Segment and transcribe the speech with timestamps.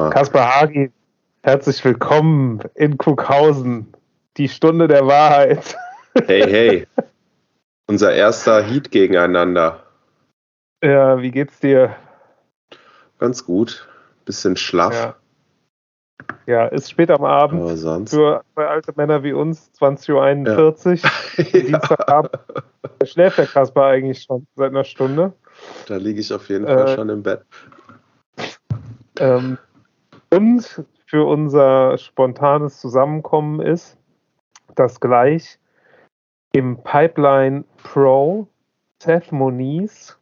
[0.00, 0.10] mal.
[0.10, 0.90] Kaspar Hagi,
[1.42, 3.92] herzlich willkommen in Cuxhausen.
[4.36, 5.76] Die Stunde der Wahrheit.
[6.26, 6.86] Hey, hey.
[7.86, 9.84] Unser erster Heat gegeneinander.
[10.82, 11.94] Ja, wie geht's dir?
[13.20, 13.88] Ganz gut.
[14.24, 14.92] Bisschen schlaff.
[14.92, 15.14] Ja,
[16.46, 17.60] ja ist spät am Abend.
[17.60, 18.10] Aber sonst.
[18.10, 21.44] Für zwei alte Männer wie uns, 20.41 Uhr.
[21.44, 21.44] Ja.
[21.60, 22.32] Dienstagabend.
[22.98, 25.32] Da schläft der Kaspar eigentlich schon seit einer Stunde.
[25.86, 27.44] Da liege ich auf jeden Fall Äh, schon im Bett.
[29.20, 29.58] Ähm,
[30.32, 33.98] und für unser spontanes Zusammenkommen ist,
[34.74, 35.58] dass gleich
[36.52, 38.46] im Pipeline Pro
[39.02, 40.18] Seth Moniz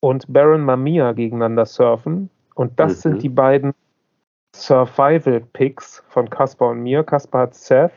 [0.00, 2.30] und Baron Mamiya gegeneinander surfen.
[2.54, 3.10] Und das Mhm.
[3.10, 3.72] sind die beiden
[4.54, 7.04] Survival-Picks von Kaspar und mir.
[7.04, 7.92] Kaspar hat Seth,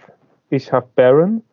[0.50, 1.44] ich habe Baron.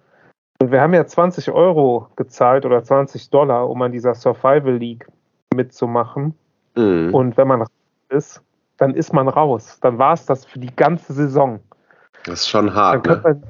[0.61, 5.07] Und wir haben ja 20 Euro gezahlt oder 20 Dollar, um an dieser Survival League
[5.55, 6.35] mitzumachen.
[6.77, 7.15] Mhm.
[7.15, 7.67] Und wenn man
[8.11, 8.43] ist,
[8.81, 9.79] dann ist man raus.
[9.83, 11.61] Dann war es das für die ganze Saison.
[12.25, 13.23] Das ist schon hart, ne?
[13.23, 13.43] wir,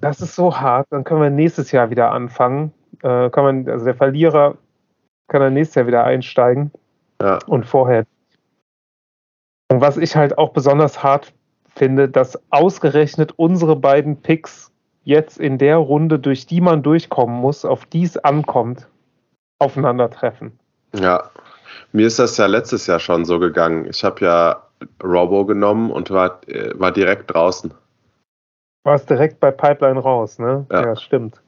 [0.00, 0.86] das ist so hart.
[0.90, 2.72] Dann können wir nächstes Jahr wieder anfangen.
[3.02, 4.56] Äh, kann man, also der Verlierer
[5.28, 6.70] kann dann nächstes Jahr wieder einsteigen
[7.20, 7.38] Ja.
[7.46, 8.04] und vorher.
[9.70, 11.32] Und was ich halt auch besonders hart
[11.74, 14.70] finde, dass ausgerechnet unsere beiden Picks
[15.02, 18.88] jetzt in der Runde, durch die man durchkommen muss, auf die es ankommt,
[19.58, 20.58] aufeinandertreffen.
[20.94, 21.30] ja.
[21.92, 23.86] Mir ist das ja letztes Jahr schon so gegangen.
[23.88, 24.62] Ich habe ja
[25.02, 27.72] Robo genommen und war, äh, war direkt draußen.
[28.84, 30.66] War es direkt bei Pipeline raus, ne?
[30.70, 30.94] Ja.
[30.96, 31.40] stimmt.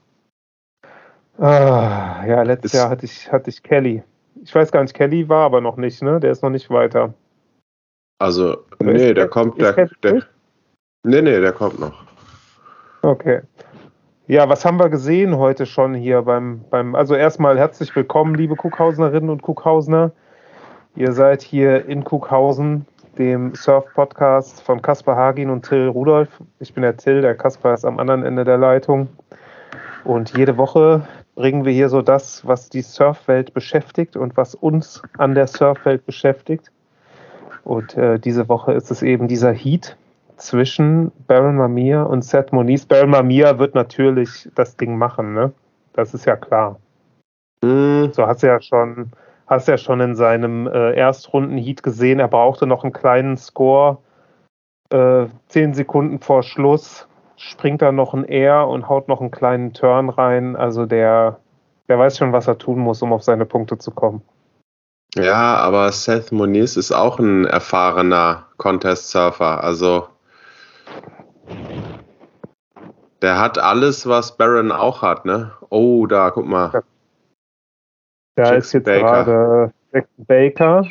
[1.38, 4.02] Ah, ja, letztes Ist- Jahr hatte ich, hatte ich Kelly.
[4.42, 6.20] Ich weiß gar nicht, Kelly war aber noch nicht, ne?
[6.20, 7.12] Der ist noch nicht weiter.
[8.18, 10.22] Also, Oder nee, der kommt, der, der
[11.02, 12.04] nee, nee, der kommt noch.
[13.02, 13.42] Okay.
[14.26, 18.56] Ja, was haben wir gesehen heute schon hier beim, beim also erstmal herzlich willkommen, liebe
[18.56, 20.12] Kuckhausenerinnen und Kuckhausener.
[20.96, 22.86] Ihr seid hier in Kuckhausen,
[23.18, 26.30] dem Surf-Podcast von Kaspar Hagin und Till Rudolf.
[26.58, 29.08] Ich bin der Till, der Kaspar ist am anderen Ende der Leitung.
[30.04, 35.02] Und jede Woche bringen wir hier so das, was die Surfwelt beschäftigt und was uns
[35.18, 36.72] an der Surfwelt beschäftigt.
[37.62, 39.98] Und äh, diese Woche ist es eben dieser Heat
[40.38, 42.86] zwischen Baron Mamiya und Seth Moniz.
[42.86, 45.52] Baron Mamiya wird natürlich das Ding machen, ne?
[45.92, 46.78] Das ist ja klar.
[47.62, 48.12] Mhm.
[48.12, 49.10] So hast du ja schon,
[49.46, 53.98] hast ja schon in seinem äh, Erstrunden-Heat gesehen, er brauchte noch einen kleinen Score.
[54.90, 59.72] Äh, zehn Sekunden vor Schluss springt da noch ein Air und haut noch einen kleinen
[59.72, 60.56] Turn rein.
[60.56, 61.38] Also der,
[61.88, 64.22] der weiß schon, was er tun muss, um auf seine Punkte zu kommen.
[65.14, 69.62] Ja, aber Seth Moniz ist auch ein erfahrener Contest-Surfer.
[69.64, 70.08] Also
[73.22, 75.52] der hat alles, was Baron auch hat, ne?
[75.70, 76.82] Oh, da, guck mal.
[78.36, 79.24] Da Jackson ist jetzt Baker.
[79.24, 80.86] gerade Jackson Baker.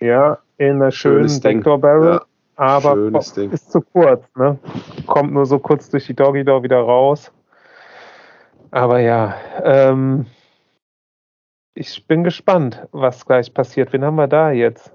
[0.00, 2.12] Ja, in einer schönen Schönes Barrel.
[2.14, 2.22] Ja,
[2.56, 4.58] aber schönes ist zu kurz, ne?
[5.06, 7.32] Kommt nur so kurz durch die Doggy Door wieder raus.
[8.70, 10.26] Aber ja, ähm,
[11.74, 13.92] ich bin gespannt, was gleich passiert.
[13.92, 14.92] Wen haben wir da jetzt?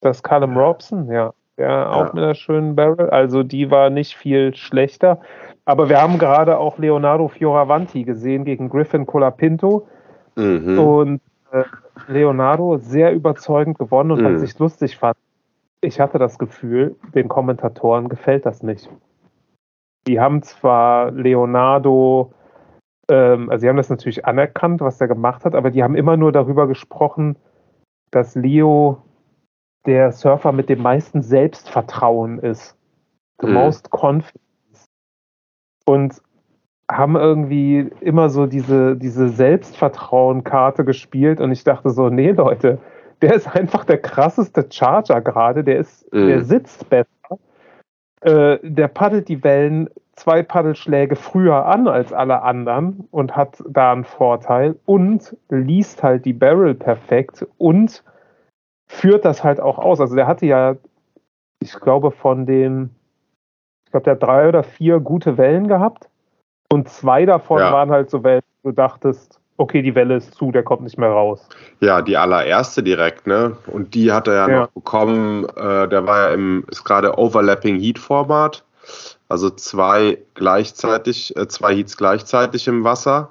[0.00, 1.32] Das Callum Robson, ja.
[1.58, 2.12] Ja, auch Ja.
[2.14, 3.10] mit einer schönen Barrel.
[3.10, 5.20] Also die war nicht viel schlechter.
[5.66, 9.86] Aber wir haben gerade auch Leonardo Fioravanti gesehen gegen Griffin Colapinto.
[10.40, 10.78] Mhm.
[10.78, 11.20] Und
[11.52, 11.64] äh,
[12.08, 14.34] Leonardo sehr überzeugend gewonnen und Mhm.
[14.34, 15.16] was ich lustig fand,
[15.82, 18.90] ich hatte das Gefühl, den Kommentatoren gefällt das nicht.
[20.06, 22.32] Die haben zwar Leonardo,
[23.08, 26.16] ähm, also sie haben das natürlich anerkannt, was er gemacht hat, aber die haben immer
[26.16, 27.36] nur darüber gesprochen,
[28.10, 29.02] dass Leo
[29.86, 32.76] der Surfer mit dem meisten Selbstvertrauen ist.
[33.40, 33.54] The Mhm.
[33.54, 34.86] most confidence.
[35.86, 36.20] Und
[36.90, 42.78] haben irgendwie immer so diese, diese Selbstvertrauen-Karte gespielt und ich dachte so, nee, Leute,
[43.22, 46.26] der ist einfach der krasseste Charger gerade, der ist, Mhm.
[46.26, 47.08] der sitzt besser.
[48.22, 53.92] Äh, der paddelt die Wellen zwei Paddelschläge früher an als alle anderen und hat da
[53.92, 58.04] einen Vorteil und liest halt die Barrel perfekt und
[58.90, 60.00] führt das halt auch aus.
[60.00, 60.76] Also der hatte ja,
[61.62, 62.90] ich glaube, von den,
[63.86, 66.10] ich glaube, der hat drei oder vier gute Wellen gehabt
[66.72, 67.72] und zwei davon Ja.
[67.72, 70.96] waren halt so Wellen, wo du dachtest, okay, die Welle ist zu, der kommt nicht
[70.98, 71.46] mehr raus.
[71.80, 73.56] Ja, die allererste direkt, ne?
[73.66, 74.60] Und die hat er ja, Ja.
[74.62, 75.44] noch bekommen.
[75.56, 78.64] Äh, der war ja im, ist gerade Overlapping Heat Format.
[79.28, 83.30] Also zwei gleichzeitig, äh, zwei Heats gleichzeitig im Wasser.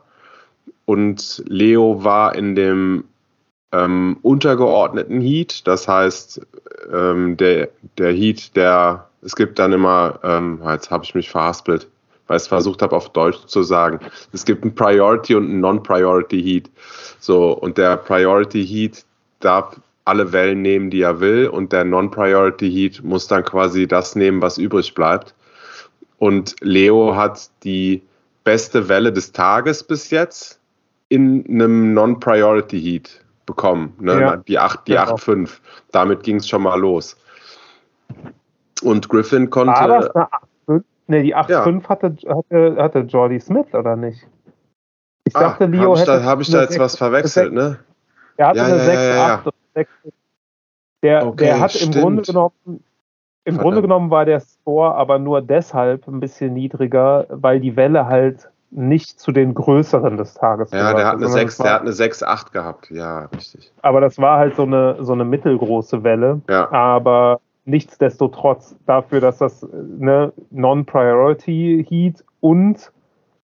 [0.86, 3.06] Und Leo war in dem
[3.72, 5.68] ähm, untergeordneten Heat.
[5.68, 6.42] Das heißt,
[6.94, 11.88] ähm, der, der Heat, der, es gibt dann immer, ähm, jetzt habe ich mich verhaspelt,
[12.30, 14.00] weil ich es versucht habe auf Deutsch zu sagen.
[14.32, 16.70] Es gibt ein Priority und ein Non-Priority Heat.
[17.20, 19.04] So, und der Priority Heat
[19.40, 24.16] darf alle Wellen nehmen, die er will, und der Non-Priority Heat muss dann quasi das
[24.16, 25.34] nehmen, was übrig bleibt.
[26.20, 28.04] Und Leo hat die
[28.44, 30.60] beste Welle des Tages bis jetzt
[31.10, 33.96] in einem Non-Priority Heat bekommen.
[34.00, 34.22] Ne?
[34.22, 35.16] Ja, die 8, die genau.
[35.16, 35.50] 8-5.
[35.92, 37.18] Damit ging es schon mal los.
[38.84, 39.74] Und Griffin konnte.
[39.74, 40.49] War das eine 8-5?
[41.10, 41.90] Ne, die 8-5 ja.
[41.90, 44.28] hatte, hatte, hatte Jordi Smith, oder nicht?
[45.24, 46.24] Ich ah, dachte, Leo hab hätte.
[46.24, 47.80] Habe ich da jetzt 6, was verwechselt, 6, ne?
[48.38, 49.52] Er hatte ja, eine ja, 6-8.
[49.76, 49.86] Ja,
[51.02, 52.54] der, okay, der hat im Grunde genommen.
[52.66, 53.62] Im Verdammt.
[53.62, 58.48] Grunde genommen war der Score aber nur deshalb ein bisschen niedriger, weil die Welle halt
[58.70, 60.70] nicht zu den größeren des Tages.
[60.72, 63.74] Ja, der hat, eine 6, der hat eine 6-8 gehabt, ja, richtig.
[63.82, 66.42] Aber das war halt so eine, so eine mittelgroße Welle.
[66.48, 66.72] Ja.
[66.72, 67.40] Aber
[67.70, 72.92] nichtsdestotrotz dafür, dass das eine Non-Priority Heat und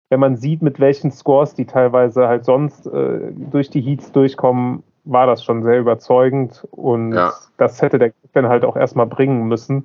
[0.08, 4.82] wenn man sieht, mit welchen Scores die teilweise halt sonst äh, durch die Heats durchkommen,
[5.04, 7.32] war das schon sehr überzeugend und ja.
[7.58, 9.84] das hätte der dann halt auch erstmal bringen müssen.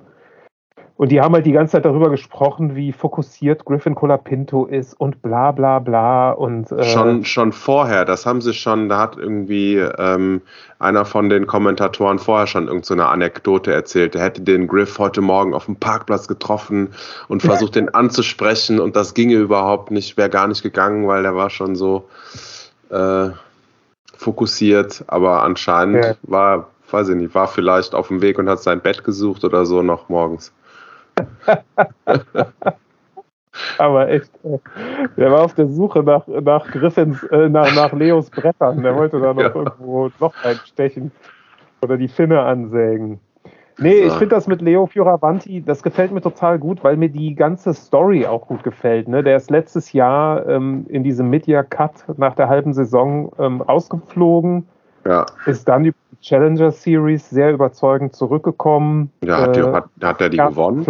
[1.02, 5.20] Und die haben halt die ganze Zeit darüber gesprochen, wie fokussiert Griffin Colapinto ist und
[5.20, 6.30] bla bla bla.
[6.30, 10.42] Und, äh schon, schon vorher, das haben sie schon, da hat irgendwie ähm,
[10.78, 14.14] einer von den Kommentatoren vorher schon irgendeine so Anekdote erzählt.
[14.14, 16.90] Er hätte den Griff heute Morgen auf dem Parkplatz getroffen
[17.26, 21.34] und versucht, den anzusprechen und das ginge überhaupt nicht, wäre gar nicht gegangen, weil der
[21.34, 22.08] war schon so
[22.90, 23.30] äh,
[24.16, 25.02] fokussiert.
[25.08, 26.14] Aber anscheinend ja.
[26.22, 29.66] war, weiß ich nicht, war vielleicht auf dem Weg und hat sein Bett gesucht oder
[29.66, 30.52] so noch morgens.
[33.78, 34.30] Aber echt,
[35.16, 38.82] der war auf der Suche nach, nach Griffins, äh, nach, nach Leos Brettern.
[38.82, 39.54] Der wollte da noch ja.
[39.54, 41.12] irgendwo noch einstechen
[41.82, 43.20] oder die Finne ansägen.
[43.78, 47.34] Nee, ich finde das mit Leo Fioravanti, das gefällt mir total gut, weil mir die
[47.34, 49.08] ganze Story auch gut gefällt.
[49.08, 49.22] Ne?
[49.22, 54.68] Der ist letztes Jahr ähm, in diesem Mid-Year-Cut nach der halben Saison ähm, rausgeflogen,
[55.06, 55.26] ja.
[55.46, 59.12] ist dann über Challenger Series sehr überzeugend zurückgekommen.
[59.24, 60.86] Ja, hat, die, äh, hat, hat er die gewonnen?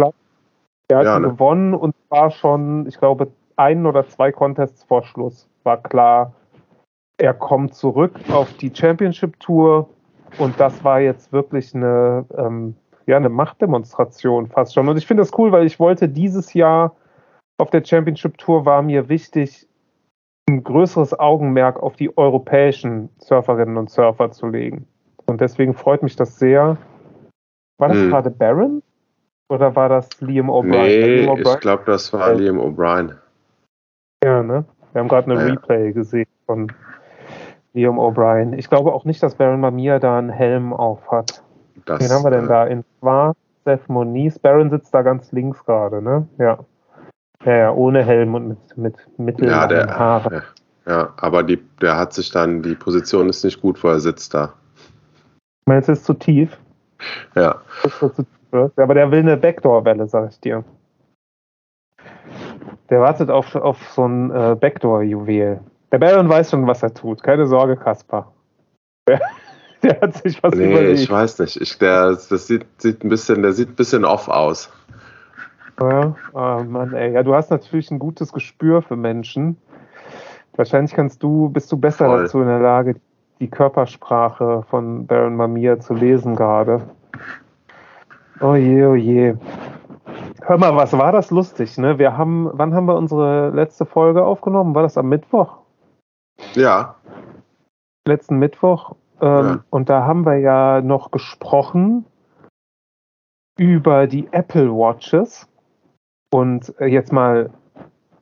[0.87, 1.29] Er hat ja, ne?
[1.29, 6.33] gewonnen und war schon, ich glaube, ein oder zwei Contests vor Schluss war klar,
[7.17, 9.89] er kommt zurück auf die Championship Tour
[10.37, 12.75] und das war jetzt wirklich eine, ähm,
[13.05, 14.87] ja, eine Machtdemonstration fast schon.
[14.87, 16.95] Und ich finde das cool, weil ich wollte dieses Jahr
[17.57, 19.67] auf der Championship Tour war mir wichtig,
[20.49, 24.87] ein größeres Augenmerk auf die europäischen Surferinnen und Surfer zu legen.
[25.25, 26.77] Und deswegen freut mich das sehr.
[27.77, 28.09] War das hm.
[28.09, 28.83] gerade Baron?
[29.49, 31.27] Oder war das Liam O'Brien?
[31.27, 33.15] Nee, ich glaube, das war äh, Liam O'Brien.
[34.23, 34.65] Ja, ne?
[34.93, 35.53] Wir haben gerade eine ja.
[35.53, 36.71] Replay gesehen von
[37.73, 38.53] Liam O'Brien.
[38.53, 41.43] Ich glaube auch nicht, dass Baron Mamiya da einen Helm auf hat.
[41.85, 42.65] Das, Wen haben wir denn äh, da?
[42.65, 44.39] In Schwarz, Seth Moniz.
[44.39, 46.27] Baron sitzt da ganz links gerade, ne?
[46.37, 46.59] Ja.
[47.45, 50.33] Ja, ja, ohne Helm und mit, mit mittellangen ja, der, Haaren.
[50.33, 50.43] Ja,
[50.85, 54.33] ja, aber die, der hat sich dann, die Position ist nicht gut, wo er sitzt
[54.33, 54.53] da.
[55.65, 56.57] Meinst du, ist zu tief?
[57.35, 57.61] Ja.
[58.51, 60.63] Aber der will eine Backdoor-Welle, sag ich dir.
[62.89, 65.59] Der wartet auf, auf so ein äh, Backdoor-Juwel.
[65.91, 67.23] Der Baron weiß schon, was er tut.
[67.23, 68.31] Keine Sorge, Kaspar.
[69.05, 69.19] Der,
[69.83, 70.99] der hat sich was nee, überlegt.
[71.01, 71.59] ich weiß nicht.
[71.59, 74.71] Ich, der, das sieht, sieht ein bisschen, der sieht ein bisschen off aus.
[75.81, 77.11] Ja, oh Mann, ey.
[77.11, 79.57] Ja, du hast natürlich ein gutes Gespür für Menschen.
[80.55, 82.23] Wahrscheinlich kannst du, bist du besser Voll.
[82.23, 82.95] dazu in der Lage,
[83.43, 86.81] die Körpersprache von Baron Mamia zu lesen gerade.
[88.39, 89.35] Oh je, oh je.
[90.43, 91.99] Hör mal, was war das lustig, ne?
[91.99, 94.75] Wir haben, wann haben wir unsere letzte Folge aufgenommen?
[94.75, 95.57] War das am Mittwoch?
[96.53, 96.95] Ja.
[98.07, 98.95] Letzten Mittwoch.
[99.19, 99.63] Ähm, ja.
[99.69, 102.05] Und da haben wir ja noch gesprochen
[103.57, 105.49] über die Apple Watches.
[106.31, 107.49] Und äh, jetzt mal,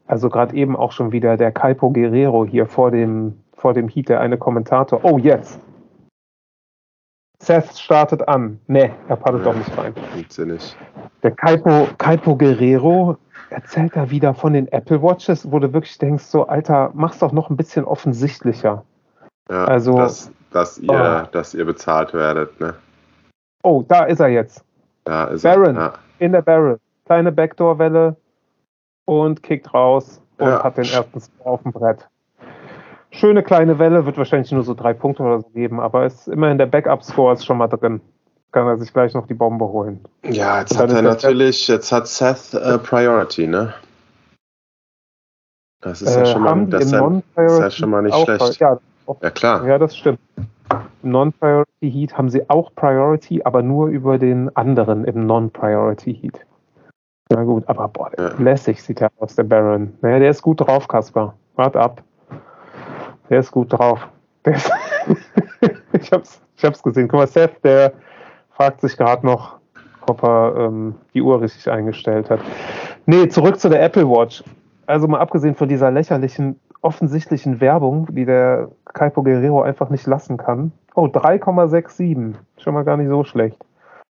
[0.08, 4.10] also gerade eben auch schon wieder der Kaipo Guerrero hier vor dem, vor dem Heat,
[4.10, 5.00] der eine Kommentator.
[5.04, 5.60] Oh, jetzt.
[7.40, 8.60] Seth startet an.
[8.68, 9.94] Nee, er paddelt ja, doch nicht rein.
[10.16, 10.78] Nicht.
[11.24, 13.18] Der Kaipo, Kaipo Guerrero
[13.50, 17.32] erzählt da wieder von den Apple Watches, wo du wirklich denkst, so, Alter, mach's doch
[17.32, 18.84] noch ein bisschen offensichtlicher.
[19.50, 21.30] Ja, also, dass, dass, ihr, oh.
[21.32, 22.76] dass ihr bezahlt werdet, ne?
[23.64, 24.64] Oh, da ist er jetzt.
[25.04, 25.82] Da ist Baron, er.
[25.82, 25.94] Ja.
[26.20, 26.80] in der Barrel.
[27.06, 28.16] Kleine Backdoor-Welle
[29.06, 30.64] und kickt raus und ja.
[30.64, 32.08] hat den ersten auf dem Brett
[33.12, 36.58] schöne kleine Welle, wird wahrscheinlich nur so drei Punkte oder so geben, aber ist immerhin
[36.58, 38.02] der Backup-Score ist schon mal drin.
[38.52, 40.02] Kann er sich gleich noch die Bombe holen.
[40.24, 43.74] Ja, jetzt hat er natürlich, jetzt hat Seth äh, Priority, ne?
[45.82, 48.60] Das ist ja schon mal, das ist ja, schon mal nicht auch, schlecht.
[48.60, 48.78] Ja,
[49.22, 49.66] ja, klar.
[49.66, 50.20] Ja, das stimmt.
[51.02, 56.46] Im Non-Priority Heat haben sie auch Priority, aber nur über den anderen im Non-Priority Heat.
[57.30, 58.34] Na gut, aber boah, ja.
[58.38, 59.94] lässig sieht er aus, der Baron.
[60.02, 61.34] Naja, der ist gut drauf, Kasper.
[61.56, 62.04] Wart ab.
[63.32, 64.08] Der ist gut drauf.
[64.44, 64.70] Ist
[65.94, 67.08] ich hab's, ich hab's gesehen.
[67.08, 67.94] Guck mal, Seth, der
[68.56, 69.58] fragt sich gerade noch,
[70.08, 72.42] ob er ähm, die Uhr richtig eingestellt hat.
[73.06, 74.44] Nee, zurück zu der Apple Watch.
[74.86, 80.36] Also mal abgesehen von dieser lächerlichen, offensichtlichen Werbung, die der Kaipo Guerrero einfach nicht lassen
[80.36, 80.74] kann.
[80.96, 82.36] Oh, 3,67.
[82.58, 83.58] Schon mal gar nicht so schlecht.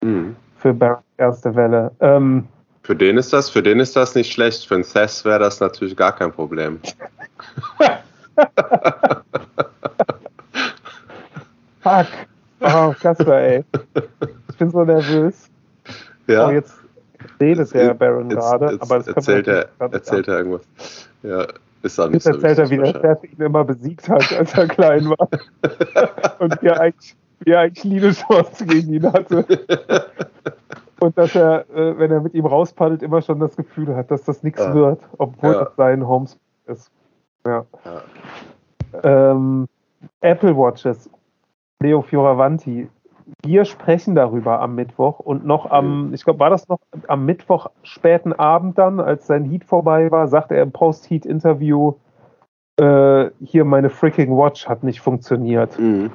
[0.00, 0.36] Mhm.
[0.58, 1.90] Für Barrett erste Welle.
[1.98, 2.46] Ähm,
[2.82, 4.66] für den ist das, für den ist das nicht schlecht.
[4.66, 6.78] Für einen Seth wäre das natürlich gar kein Problem.
[11.80, 12.06] Fuck.
[12.60, 13.64] Oh, Kasper, ey.
[14.50, 15.48] Ich bin so nervös.
[16.26, 16.48] Ja.
[16.48, 16.74] Oh, jetzt
[17.40, 20.62] redet der Baron gerade, aber das erzählt er, erzählt er irgendwas.
[21.22, 21.46] Ja,
[21.82, 24.54] ist auch nicht jetzt so erzählt er, wie der Chef ihn immer besiegt hat, als
[24.54, 25.18] er klein war.
[26.38, 29.44] Und wie er eigentlich, wie er eigentlich Liebe Chance gegen ihn hatte.
[31.00, 34.24] Und dass er, äh, wenn er mit ihm rauspaddelt, immer schon das Gefühl hat, dass
[34.24, 34.74] das nichts ja.
[34.74, 35.64] wird, obwohl ja.
[35.64, 36.90] das sein Homes ist.
[37.48, 37.64] Ja.
[37.84, 39.32] ja.
[39.32, 39.68] Ähm,
[40.20, 41.10] Apple Watches.
[41.80, 42.88] Leo Fioravanti.
[43.44, 47.66] Wir sprechen darüber am Mittwoch und noch am, ich glaube, war das noch am Mittwoch
[47.82, 51.94] späten Abend dann, als sein Heat vorbei war, sagte er im Post-Heat-Interview,
[52.78, 55.78] äh, hier meine freaking Watch hat nicht funktioniert.
[55.78, 56.10] Mhm.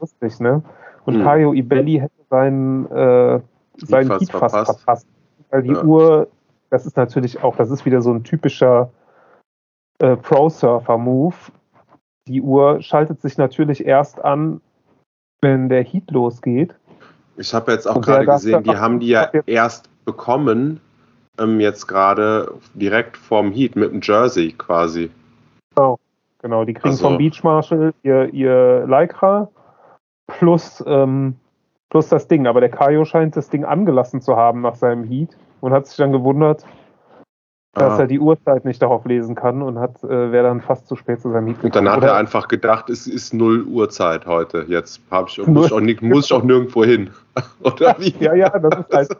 [0.00, 0.62] Lustig, ne?
[1.04, 1.24] Und mhm.
[1.24, 3.40] Kayo Ibelli hätte seinen, äh,
[3.76, 4.80] seinen Heat fast verpasst.
[4.80, 5.06] verpasst.
[5.50, 5.82] Weil die ja.
[5.82, 6.28] Uhr,
[6.70, 8.90] das ist natürlich auch, das ist wieder so ein typischer
[9.98, 11.36] äh, Pro-Surfer-Move.
[12.26, 14.60] Die Uhr schaltet sich natürlich erst an,
[15.40, 16.74] wenn der Heat losgeht.
[17.36, 20.80] Ich habe jetzt auch gerade gesehen, die haben die ja erst bekommen,
[21.38, 25.10] ähm, jetzt gerade direkt vorm Heat mit dem Jersey quasi.
[25.74, 25.98] Genau,
[26.42, 26.64] genau.
[26.64, 27.08] Die kriegen also.
[27.08, 29.48] vom Beach Marshal ihr, ihr Lycra
[30.26, 31.36] plus, ähm,
[31.90, 32.46] plus das Ding.
[32.46, 35.96] Aber der Kaio scheint das Ding angelassen zu haben nach seinem Heat und hat sich
[35.96, 36.64] dann gewundert,
[37.74, 40.96] dass er die Uhrzeit nicht darauf lesen kann und hat, äh, wäre dann fast zu
[40.96, 41.70] spät zu seinem Meet gekommen.
[41.70, 42.08] Und dann hat Oder?
[42.08, 44.64] er einfach gedacht, es ist null Uhrzeit heute.
[44.68, 47.10] Jetzt ich, muss, ich auch, muss ich auch nirgendwo hin.
[47.62, 48.14] Oder wie?
[48.20, 49.16] Ja, ja, das ist halt.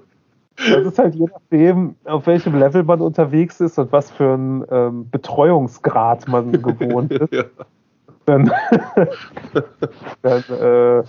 [0.57, 4.65] Das ist halt je nachdem, auf welchem Level man unterwegs ist und was für einen
[4.73, 7.33] ähm, Betreuungsgrad man gewohnt ist.
[7.33, 7.45] ja.
[8.27, 8.51] Dann,
[10.21, 11.03] dann äh,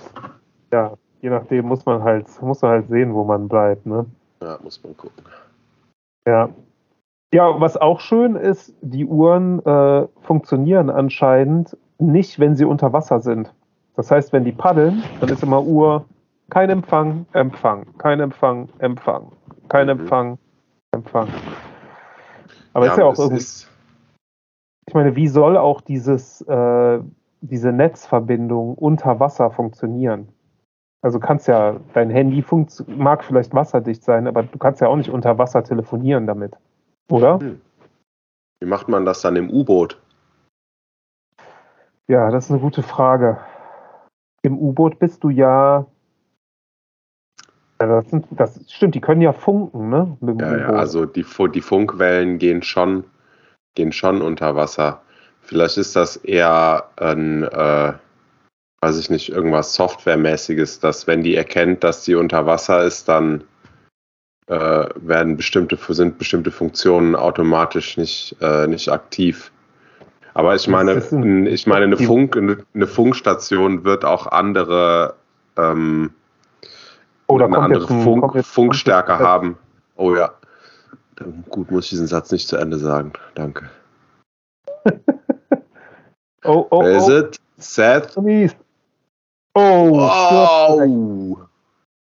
[0.71, 3.87] ja, je nachdem muss man halt, muss man halt sehen, wo man bleibt.
[3.87, 4.05] Ne?
[4.41, 5.25] Ja, muss man gucken.
[6.27, 6.49] Ja,
[7.33, 13.19] ja, was auch schön ist, die Uhren äh, funktionieren anscheinend nicht, wenn sie unter Wasser
[13.19, 13.53] sind.
[13.95, 16.05] Das heißt, wenn die paddeln, dann ist immer Uhr
[16.49, 19.31] kein Empfang, Empfang, kein Empfang, Empfang,
[19.67, 19.99] kein mhm.
[19.99, 20.37] Empfang,
[20.91, 21.27] Empfang.
[22.73, 23.45] Aber ja, ist ja auch irgendwie.
[24.87, 26.99] Ich meine, wie soll auch dieses, äh,
[27.41, 30.29] diese Netzverbindung unter Wasser funktionieren?
[31.01, 32.43] Also kannst ja, dein Handy
[32.87, 36.57] mag vielleicht wasserdicht sein, aber du kannst ja auch nicht unter Wasser telefonieren damit.
[37.09, 37.39] Oder?
[37.39, 37.61] Hm.
[38.59, 39.99] Wie macht man das dann im U-Boot?
[42.07, 43.37] Ja, das ist eine gute Frage.
[44.41, 45.85] Im U-Boot bist du ja.
[47.77, 50.17] Das, sind, das, stimmt, die können ja funken, ne?
[50.37, 53.05] ja, ja, also die, die Funkwellen gehen schon,
[53.75, 55.01] gehen schon unter Wasser.
[55.39, 57.93] Vielleicht ist das eher ein, äh,
[58.81, 63.45] weiß ich nicht, irgendwas Softwaremäßiges, dass wenn die erkennt, dass sie unter Wasser ist, dann
[64.49, 69.51] äh, werden bestimmte, sind bestimmte Funktionen automatisch nicht, äh, nicht aktiv.
[70.33, 75.15] Aber ich meine, ein, ich meine, eine, Funk, eine, Funkstation wird auch andere,
[75.55, 76.11] ähm,
[77.27, 79.57] oh, eine andere ein, Funk, Funkstärke ein haben.
[79.95, 80.33] Oh ja.
[81.49, 83.13] Gut, muss ich diesen Satz nicht zu Ende sagen.
[83.35, 83.69] Danke.
[86.43, 87.39] oh, oh, Wer ist es?
[87.57, 88.17] Seth?
[89.53, 91.48] Oh, oh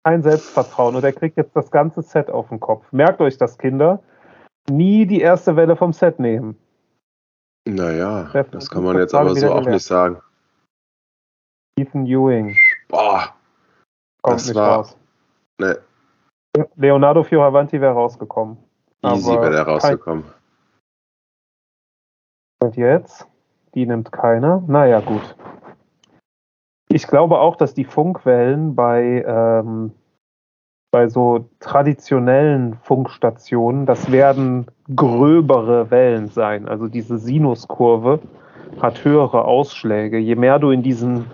[0.09, 2.91] kein Selbstvertrauen und er kriegt jetzt das ganze Set auf den Kopf.
[2.93, 4.03] Merkt euch das, Kinder.
[4.71, 6.57] Nie die erste Welle vom Set nehmen.
[7.67, 10.23] Naja, das kann man jetzt aber so auch nicht sagen.
[11.79, 12.57] Ethan Ewing.
[12.89, 13.35] Boah.
[14.23, 14.97] Kommt das nicht war, raus.
[15.59, 15.75] Nee.
[16.77, 18.57] Leonardo Fioravanti wäre rausgekommen.
[19.05, 20.25] Easy wäre er rausgekommen.
[22.63, 23.27] Und jetzt?
[23.75, 24.63] Die nimmt keiner.
[24.67, 25.37] Naja, gut.
[26.99, 29.93] Ich glaube auch, dass die Funkwellen bei, ähm,
[30.91, 36.67] bei so traditionellen Funkstationen, das werden gröbere Wellen sein.
[36.67, 38.19] Also diese Sinuskurve
[38.83, 40.19] hat höhere Ausschläge.
[40.19, 41.27] Je mehr du in diesen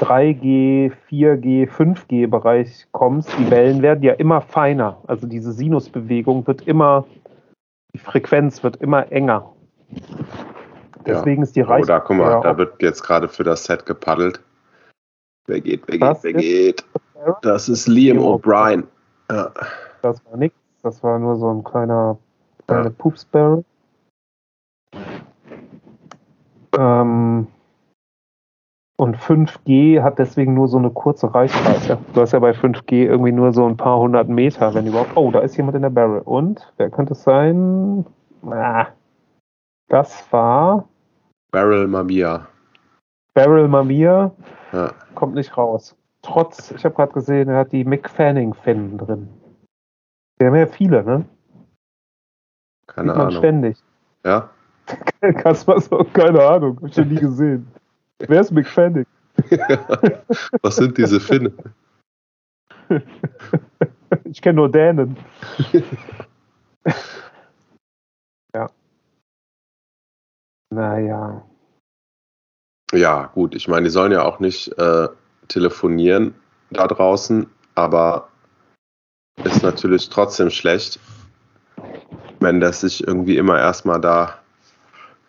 [0.00, 4.96] 3G, 4G, 5G Bereich kommst, die Wellen werden ja immer feiner.
[5.06, 7.04] Also diese Sinusbewegung wird immer,
[7.92, 9.52] die Frequenz wird immer enger.
[11.06, 11.46] Deswegen ja.
[11.46, 11.82] ist die Reichweite.
[11.82, 14.40] Oh, da guck mal, da wird jetzt gerade für das Set gepaddelt.
[15.46, 16.84] Wer geht, wer geht, wer geht?
[17.42, 18.84] Das ist Liam O'Brien.
[19.30, 19.52] Ja.
[20.02, 22.18] Das war nichts, das war nur so ein kleiner,
[22.66, 22.90] kleine ja.
[22.90, 23.64] Poopsbarrel.
[26.78, 27.46] Ähm,
[28.96, 31.98] und Und 5G hat deswegen nur so eine kurze Reichweite.
[32.14, 35.16] Du hast ja bei 5G irgendwie nur so ein paar hundert Meter, wenn überhaupt.
[35.16, 36.20] Oh, da ist jemand in der Barrel.
[36.20, 38.06] Und wer könnte es sein?
[38.46, 38.86] Ah,
[39.88, 40.88] das war
[41.50, 42.46] Barrel Mamiya.
[43.34, 44.32] Barrel Mamiya.
[44.72, 44.92] Ja.
[45.14, 45.96] Kommt nicht raus.
[46.22, 49.28] Trotz, ich habe gerade gesehen, er hat die Mick Fanning-Finnen drin.
[50.38, 51.24] Wir haben ja viele, ne?
[52.86, 53.38] Keine Sieht Ahnung.
[53.38, 53.78] ständig.
[54.24, 54.50] Ja?
[55.20, 57.66] Kaspar so, keine Ahnung, hab ich ja nie gesehen.
[58.18, 59.06] Wer ist Mick Fanning?
[60.62, 61.56] Was sind diese Finnen?
[64.26, 65.16] Ich kenne nur Dänen.
[68.54, 68.68] ja.
[70.70, 71.44] Naja.
[72.94, 75.08] Ja, gut, ich meine, die sollen ja auch nicht äh,
[75.48, 76.34] telefonieren
[76.70, 78.28] da draußen, aber
[79.42, 81.00] ist natürlich trotzdem schlecht,
[82.40, 84.38] wenn das sich irgendwie immer erstmal da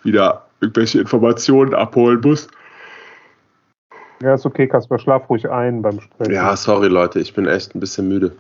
[0.04, 2.48] wieder irgendwelche Informationen abholen muss.
[4.22, 6.34] Ja, ist okay, Kaspar, schlaf ruhig ein beim Sprechen.
[6.34, 8.36] Ja, sorry Leute, ich bin echt ein bisschen müde.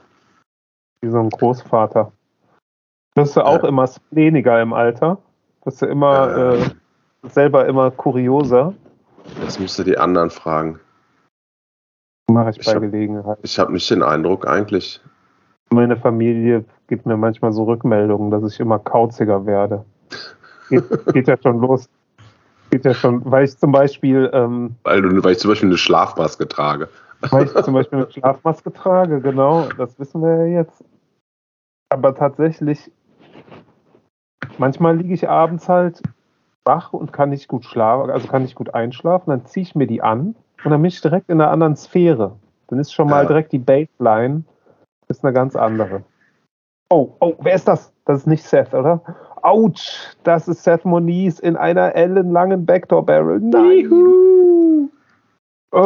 [1.01, 2.11] Wie so ein Großvater.
[3.15, 3.69] Wirst du auch Ja.
[3.69, 5.17] immer spleniger im Alter?
[5.63, 6.63] Wirst du immer Äh.
[6.63, 6.69] äh,
[7.29, 8.73] selber immer kurioser?
[9.41, 10.79] Das musst du die anderen fragen.
[12.31, 13.37] Mache ich Ich bei hab- Gelegenheit.
[13.43, 15.01] Ich habe nicht den Eindruck eigentlich.
[15.71, 19.85] Meine Familie gibt mir manchmal so Rückmeldungen, dass ich immer kauziger werde.
[20.69, 21.89] Geht, geht ja schon los.
[22.71, 25.77] Geht ja schon, weil ich zum Beispiel, ähm, Weil, du, weil ich zum Beispiel eine
[25.77, 26.89] Schlafmaske trage.
[27.31, 30.83] weil ich zum Beispiel eine Schlafmaske trage, genau, das wissen wir ja jetzt.
[31.89, 32.91] Aber tatsächlich,
[34.57, 36.01] manchmal liege ich abends halt
[36.65, 39.87] wach und kann nicht gut schlafen, also kann nicht gut einschlafen, dann ziehe ich mir
[39.87, 42.35] die an und dann bin ich direkt in einer anderen Sphäre.
[42.67, 43.27] Dann ist schon mal Ja.
[43.27, 44.43] direkt die Baseline,
[45.07, 46.03] ist eine ganz andere.
[46.89, 47.93] Oh, oh, wer ist das?
[48.05, 49.01] Das ist nicht Seth, oder?
[49.41, 53.39] Autsch, das ist Seth Moniz in einer ellenlangen Backdoor Barrel.
[53.39, 54.89] Nein.
[55.71, 55.81] Oh,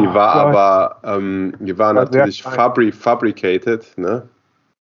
[0.00, 0.56] Die war Gott.
[0.56, 4.28] aber, ähm, die war War natürlich fabri fabricated, ne?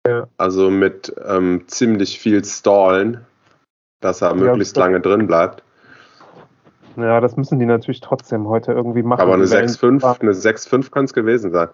[0.07, 0.25] Ja.
[0.37, 3.25] Also mit ähm, ziemlich viel Stallen,
[3.99, 5.63] dass er Ja, möglichst das- lange drin bleibt.
[6.95, 9.21] Ja, das müssen die natürlich trotzdem heute irgendwie machen.
[9.21, 11.69] Aber eine Die Wellen- 6,5, eine 6,5 kann es gewesen sein.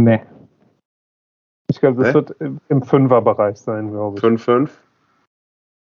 [0.00, 0.22] Nee.
[1.68, 2.14] Ich glaube, das Hä?
[2.14, 2.30] wird
[2.68, 4.20] im- Fünferbereich sein, glaube ich.
[4.20, 4.70] 5,5?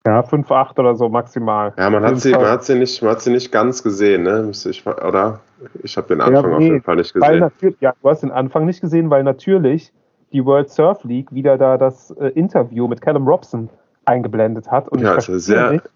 [0.06, 1.74] Ja, 5,8 oder so maximal.
[1.76, 4.22] Ja, man Auf hat, sie, man, hat sie nicht, man hat sie nicht ganz gesehen,
[4.22, 4.48] ne?
[4.52, 5.40] Ich, oder?
[5.82, 7.40] Ich habe den Ja, Anfang auf nee, jeden Fall nicht Weil gesehen.
[7.40, 9.92] natürlich, ja, du hast den Anfang nicht gesehen, weil natürlich
[10.32, 13.68] die World Surf League wieder da das äh, Interview mit Callum Robson
[14.06, 14.88] eingeblendet hat.
[14.88, 15.90] Und Ja, ich verstehe sehr- nicht,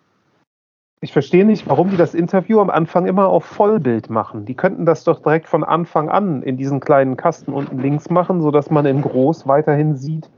[1.02, 4.44] ich verstehe nicht, warum die das Interview am Anfang immer auf Vollbild machen.
[4.44, 8.42] Die könnten das doch direkt von Anfang an in diesen kleinen Kasten unten links machen,
[8.42, 10.28] sodass man in groß weiterhin sieht,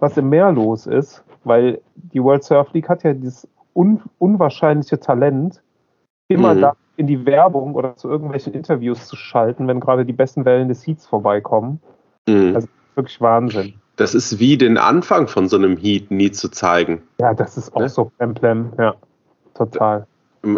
[0.00, 1.22] was im Meer los ist.
[1.44, 5.62] Weil die World Surf League hat ja dieses un unwahrscheinliche Talent,
[6.28, 6.60] immer Mhm.
[6.60, 10.68] da in die Werbung oder zu irgendwelchen Interviews zu schalten, wenn gerade die besten Wellen
[10.68, 11.80] des Heats vorbeikommen.
[12.28, 12.54] Mhm.
[12.54, 13.74] Also- Wirklich Wahnsinn.
[13.96, 17.02] Das ist wie den Anfang von so einem Heat nie zu zeigen.
[17.20, 17.88] Ja, das ist auch Ne?
[17.88, 18.72] so plemplem.
[18.78, 18.94] Ja,
[19.54, 20.06] total.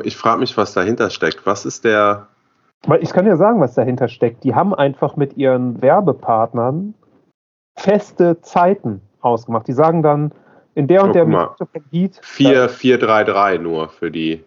[0.04, 1.44] Ich frage mich, was dahinter steckt.
[1.46, 2.28] Was ist der.
[3.00, 4.44] Ich kann ja sagen, was dahinter steckt.
[4.44, 6.94] Die haben einfach mit ihren Werbepartnern
[7.78, 9.68] feste Zeiten ausgemacht.
[9.68, 10.32] Die sagen dann,
[10.74, 11.24] in der und Oh, der.
[11.26, 12.20] Minute vom Heat.
[12.22, 14.44] 4-4-3-3 nur für die.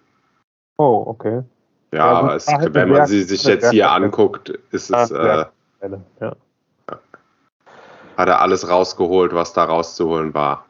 [0.77, 1.43] Oh, okay.
[1.91, 5.11] Ja, Ja, aber es, hätte wenn man sie sich jetzt hier anguckt, ist Ah, es,
[5.11, 5.51] äh, Werk-
[6.21, 6.35] Ja.
[8.19, 10.65] Hat er alles rausgeholt, was da rauszuholen war.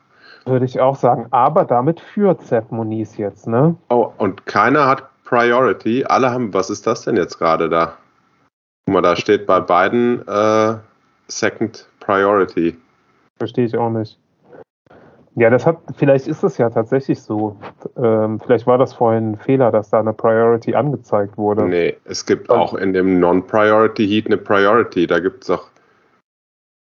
[0.46, 1.26] Würde ich auch sagen.
[1.32, 3.76] Aber damit führt Seth Moniz jetzt, ne?
[3.90, 6.06] Oh, und keiner hat Priority.
[6.06, 6.54] Alle haben.
[6.54, 7.94] Was ist das denn jetzt gerade da?
[8.86, 10.76] Guck mal, da steht bei beiden äh,
[11.28, 12.78] Second Priority.
[13.40, 14.20] Verstehe ich auch nicht.
[15.36, 17.56] Ja, das hat, vielleicht ist es ja tatsächlich so.
[17.98, 21.66] Ähm, vielleicht war das vorhin ein Fehler, dass da eine Priority angezeigt wurde.
[21.66, 22.56] Nee, es gibt Oh.
[22.56, 25.08] auch in dem Non-Priority Heat eine Priority.
[25.08, 25.69] Da gibt es auch.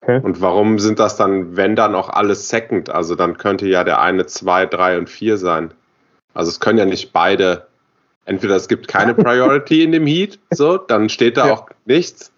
[0.03, 0.21] Okay.
[0.23, 2.91] Und warum sind das dann, wenn dann auch alles Second?
[2.91, 5.73] Also dann könnte ja der eine 2, 3 und 4 sein.
[6.35, 7.69] Also es können ja nicht beide.
[8.25, 11.53] Entweder es gibt keine Priority in dem Heat, so, dann steht da Ja.
[11.55, 12.33] auch nichts.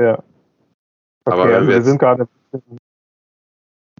[0.00, 0.14] Ja.
[1.24, 2.78] Okay, Aber also wir sind gerade ein bisschen-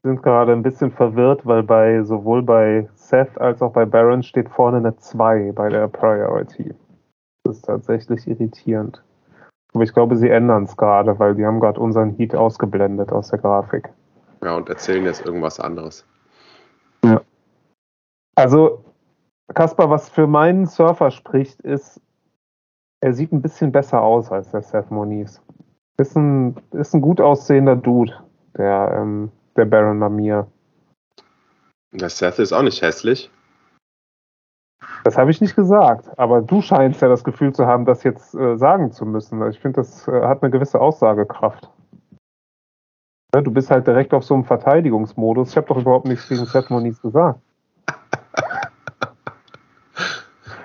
[0.04, 4.50] sind gerade ein bisschen verwirrt, weil bei sowohl bei Seth als auch bei Baron steht
[4.50, 6.74] vorne eine 2 bei der Priority.
[7.44, 9.02] Das ist tatsächlich irritierend.
[9.74, 13.28] Aber ich glaube, sie ändern es gerade, weil die haben gerade unseren Heat ausgeblendet aus
[13.28, 13.90] der Grafik.
[14.42, 16.06] Ja, und erzählen jetzt irgendwas anderes.
[18.36, 18.84] Also,
[19.52, 22.00] Kaspar, was für meinen Surfer spricht, ist,
[23.00, 25.40] er sieht ein bisschen besser aus als der Seth Moniz.
[25.98, 28.12] Ist ein, ist ein gut aussehender Dude,
[28.56, 30.46] der, ähm, der Baron Lamir.
[31.92, 33.30] Der Seth ist auch nicht hässlich.
[35.04, 38.34] Das habe ich nicht gesagt, aber du scheinst ja das Gefühl zu haben, das jetzt
[38.34, 39.46] äh, sagen zu müssen.
[39.50, 41.68] Ich finde, das äh, hat eine gewisse Aussagekraft.
[43.34, 45.50] Ja, du bist halt direkt auf so einem Verteidigungsmodus.
[45.50, 47.40] Ich habe doch überhaupt nichts gegen Seth Moniz gesagt.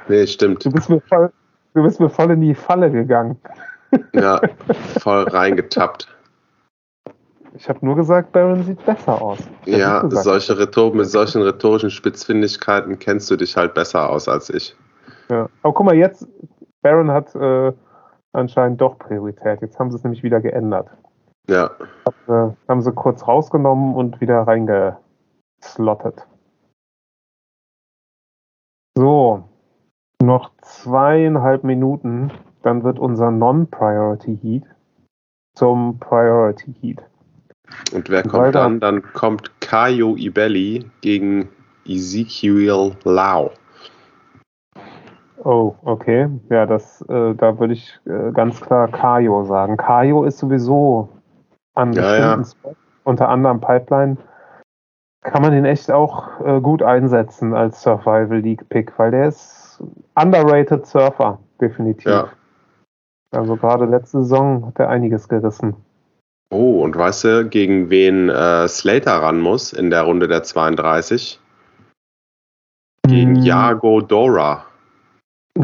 [0.07, 0.63] nee, stimmt.
[0.63, 1.31] Du bist, mir voll,
[1.73, 3.37] du bist mir voll in die Falle gegangen.
[4.13, 4.39] ja,
[4.99, 6.07] voll reingetappt.
[7.59, 9.37] Ich habe nur gesagt, Baron sieht besser aus.
[9.65, 14.77] Ja, solche Rhetor mit solchen rhetorischen Spitzfindigkeiten kennst du dich halt besser aus als ich.
[15.29, 16.25] Ja, aber guck mal, jetzt,
[16.81, 17.73] Baron hat äh,
[18.31, 19.61] anscheinend doch Priorität.
[19.61, 20.87] Jetzt haben sie es nämlich wieder geändert.
[21.49, 21.71] Ja.
[22.05, 26.25] Hat, äh, haben sie kurz rausgenommen und wieder reingeslottet.
[28.97, 29.43] So,
[30.23, 32.31] noch zweieinhalb Minuten,
[32.63, 34.63] dann wird unser Non-Priority Heat
[35.55, 37.08] zum Priority Heat.
[37.93, 38.61] Und wer kommt Weiter.
[38.63, 38.79] dann?
[38.79, 41.49] Dann kommt Kayo Ibelli gegen
[41.85, 43.51] Ezekiel Lau.
[45.43, 46.29] Oh, okay.
[46.49, 49.77] Ja, das, äh, da würde ich äh, ganz klar Kayo sagen.
[49.77, 51.09] Kayo ist sowieso
[51.75, 52.43] an ja, ja.
[53.03, 54.17] unter anderem Pipeline.
[55.21, 59.81] Kann man den echt auch äh, gut einsetzen als Survival League Pick, weil der ist
[60.15, 62.11] underrated Surfer, definitiv.
[62.11, 62.29] Ja.
[63.31, 65.75] Also gerade letzte Saison hat er einiges gerissen.
[66.51, 71.39] Oh, und weißt du, gegen wen äh, Slater ran muss in der Runde der 32?
[73.07, 73.43] Gegen hm.
[73.43, 74.65] Jago Dora.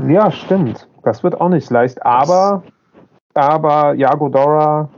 [0.07, 0.87] Ja, stimmt.
[1.03, 2.05] Das wird auch nicht leicht.
[2.05, 2.63] Aber,
[3.33, 4.89] aber Jago Dora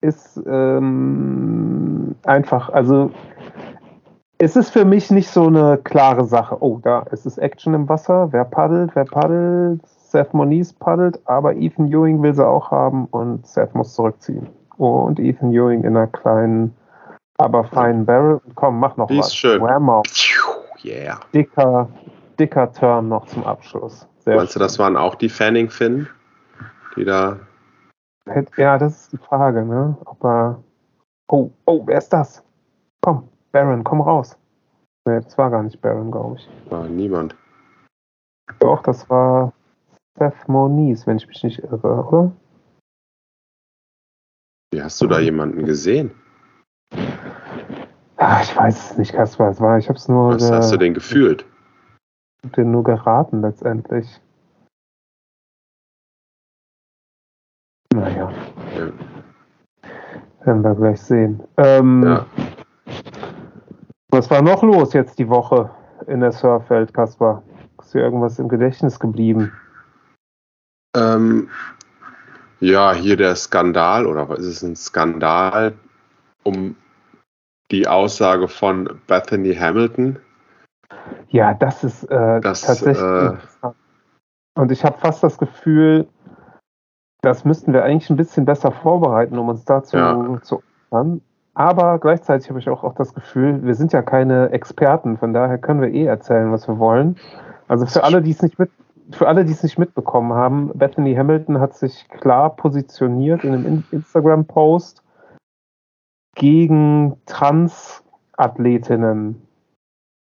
[0.00, 3.10] ist ähm, einfach, also
[4.38, 6.62] es ist für mich nicht so eine klare Sache.
[6.62, 8.28] Oh, da ist es Action im Wasser.
[8.30, 8.94] Wer paddelt?
[8.94, 9.80] Wer paddelt?
[9.84, 14.46] Seth Moniz paddelt, aber Ethan Ewing will sie auch haben und Seth muss zurückziehen
[14.78, 16.74] und Ethan Ewing in einer kleinen,
[17.36, 18.40] aber feinen Barrel.
[18.54, 19.28] Komm, mach noch Die was.
[19.28, 19.60] Ist schön.
[19.60, 20.02] Whammo.
[20.84, 21.20] Yeah.
[21.34, 21.88] Dicker,
[22.38, 24.06] dicker Turn noch zum Abschluss.
[24.20, 24.60] Sehr Meinst schön.
[24.60, 26.06] du, das waren auch die Fanning Finn,
[26.96, 27.38] die da.
[28.56, 29.96] Ja, das ist die Frage, ne?
[30.04, 30.62] Ob er.
[31.30, 32.42] Oh, oh, wer ist das?
[33.00, 34.38] Komm, Baron, komm raus.
[35.06, 36.48] Ne, das war gar nicht Baron, glaube ich.
[36.70, 37.34] War niemand.
[38.60, 39.52] Doch, das war
[40.18, 42.32] Seth Moniz, wenn ich mich nicht irre, oder?
[44.70, 46.10] Wie hast du da jemanden gesehen?
[48.16, 49.50] Ach, ich weiß es nicht, Kaspar.
[49.50, 50.34] Es war, ich habe es nur.
[50.34, 51.46] Was hast du denn gefühlt?
[52.38, 54.20] Ich habe den nur geraten letztendlich.
[57.94, 58.30] Naja.
[58.76, 58.92] Ja.
[60.44, 61.42] Werden wir gleich sehen.
[61.56, 62.26] Ähm, ja.
[64.10, 65.70] Was war noch los jetzt die Woche
[66.06, 67.42] in der Surfwelt, Kaspar?
[67.80, 69.52] Ist dir irgendwas im Gedächtnis geblieben?
[70.96, 71.48] Ähm,
[72.60, 75.74] ja, hier der Skandal, oder ist es ein Skandal
[76.44, 76.76] um
[77.70, 80.18] die Aussage von Bethany Hamilton?
[81.28, 83.70] Ja, das ist äh, das, tatsächlich äh,
[84.54, 86.08] Und ich habe fast das Gefühl,
[87.20, 90.40] das müssten wir eigentlich ein bisschen besser vorbereiten, um uns dazu ja.
[90.42, 91.20] zu äußern.
[91.54, 95.58] Aber gleichzeitig habe ich auch, auch das Gefühl, wir sind ja keine Experten, von daher
[95.58, 97.16] können wir eh erzählen, was wir wollen.
[97.66, 98.70] Also für alle, die es nicht mit,
[99.10, 103.84] für alle, die es nicht mitbekommen haben, Bethany Hamilton hat sich klar positioniert in einem
[103.90, 105.04] Instagram-Post
[106.34, 109.42] gegen Transathletinnen.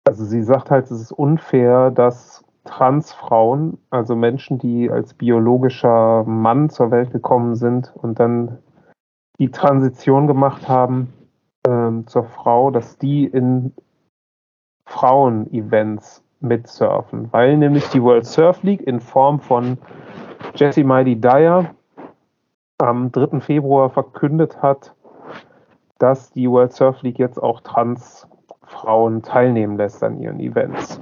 [0.08, 6.70] Also sie sagt halt, es ist unfair, dass Transfrauen, also Menschen, die als biologischer Mann
[6.70, 8.60] zur Welt gekommen sind und dann
[9.40, 11.12] die Transition gemacht haben
[11.68, 13.74] ähm, zur Frau, dass die in
[14.86, 19.78] Frauen-Events mitsurfen, weil nämlich die World Surf League in Form von
[20.56, 21.74] Jesse Mighty Dyer
[22.78, 23.40] am 3.
[23.40, 24.94] Februar verkündet hat,
[26.00, 31.00] dass die World Surf League jetzt auch Transfrauen teilnehmen lässt an ihren Events.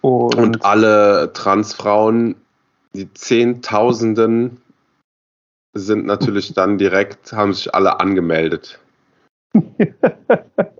[0.00, 2.36] Und, Und alle Transfrauen,
[2.94, 4.60] die Zehntausenden,
[5.74, 8.78] sind natürlich dann direkt, haben sich alle angemeldet.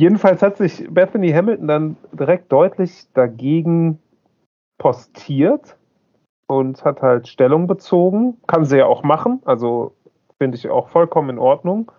[0.00, 3.98] Jedenfalls hat sich Bethany Hamilton dann direkt deutlich dagegen
[4.78, 5.76] postiert
[6.46, 8.38] und hat halt Stellung bezogen.
[8.46, 9.94] Kann sie ja auch machen, also
[10.38, 11.92] finde ich auch vollkommen in Ordnung,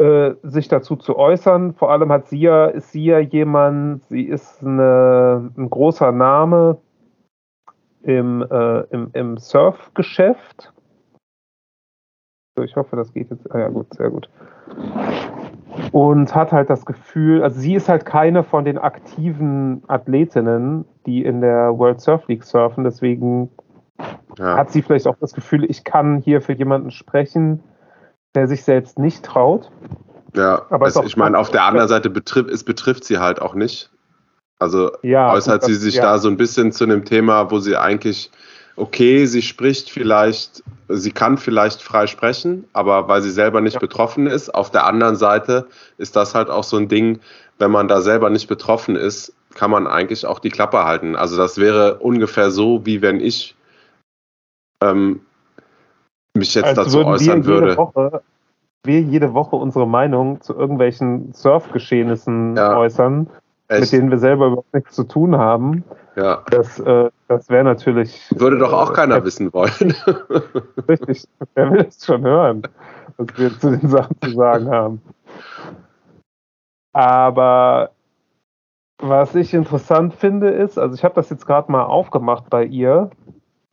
[0.00, 1.74] äh, sich dazu zu äußern.
[1.74, 6.78] Vor allem hat sie ja, ist sie ja jemand, sie ist eine, ein großer Name
[8.04, 10.72] im, äh, im, im Surfgeschäft.
[12.62, 13.50] Ich hoffe, das geht jetzt.
[13.52, 14.28] Ah ja, gut, sehr gut
[15.92, 21.24] und hat halt das Gefühl, also sie ist halt keine von den aktiven Athletinnen, die
[21.24, 23.50] in der World Surf League surfen, deswegen
[24.38, 24.56] ja.
[24.56, 27.62] hat sie vielleicht auch das Gefühl, ich kann hier für jemanden sprechen,
[28.34, 29.70] der sich selbst nicht traut.
[30.36, 33.54] Ja, aber also ich meine, auf der anderen Seite betrifft, es betrifft sie halt auch
[33.54, 33.90] nicht.
[34.60, 36.02] Also Ja, äußert gut, sie sich ja.
[36.02, 38.30] da so ein bisschen zu einem Thema, wo sie eigentlich,
[38.76, 43.80] okay, sie spricht vielleicht, sie kann vielleicht frei sprechen, aber weil sie selber nicht Ja.
[43.80, 44.54] betroffen ist.
[44.54, 45.66] Auf der anderen Seite
[45.98, 47.20] ist das halt auch so ein Ding,
[47.58, 51.16] wenn man da selber nicht betroffen ist, kann man eigentlich auch die Klappe halten.
[51.16, 53.54] Also das wäre ungefähr so, wie wenn ich
[54.82, 55.20] ähm,
[56.34, 57.76] mich jetzt Als dazu äußern würde.
[57.76, 58.22] Woche,
[58.84, 62.78] wir jede Woche unsere Meinung zu irgendwelchen Surfgeschehnissen Ja.
[62.78, 63.28] äußern,
[63.68, 63.92] mit Echt?
[63.92, 65.84] denen wir selber überhaupt nichts zu tun haben.
[66.16, 66.42] Ja.
[66.50, 68.30] Das, äh, das wäre natürlich.
[68.36, 69.70] Würde doch auch äh, keiner wissen wollen.
[70.88, 72.62] Richtig, wer will es schon hören,
[73.16, 75.02] was wir zu den Sachen zu sagen haben.
[76.92, 77.90] Aber
[78.98, 83.10] was ich interessant finde, ist, also ich habe das jetzt gerade mal aufgemacht bei ihr.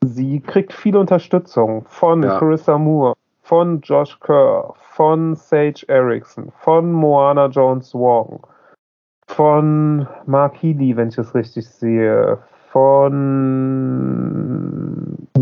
[0.02, 2.40] Sie kriegt viel Unterstützung von Ja.
[2.40, 8.46] Carissa Moore, von Josh Kerr, von Sage Erickson, von Moana Jones Wong,
[9.28, 12.38] von Mark Healy, wenn ich es richtig sehe,
[12.72, 14.08] von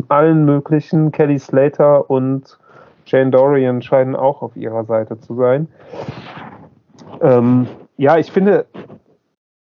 [0.10, 2.58] allen möglichen, Kelly Slater und
[3.06, 5.68] Jane Dorian scheinen auch auf ihrer Seite zu sein.
[7.22, 7.68] Ähm,
[7.98, 8.66] ja, ich finde,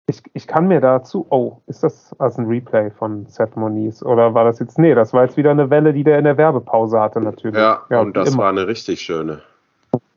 [0.07, 1.27] ich, ich kann mir dazu.
[1.31, 4.03] Oh, ist das also ein Replay von Seth Moniz?
[4.03, 4.79] Oder war das jetzt.
[4.79, 7.57] Nee, das war jetzt wieder eine Welle, die der in der Werbepause hatte, natürlich.
[7.57, 8.43] ja, und wie das immer.
[8.43, 9.41] war eine richtig schöne.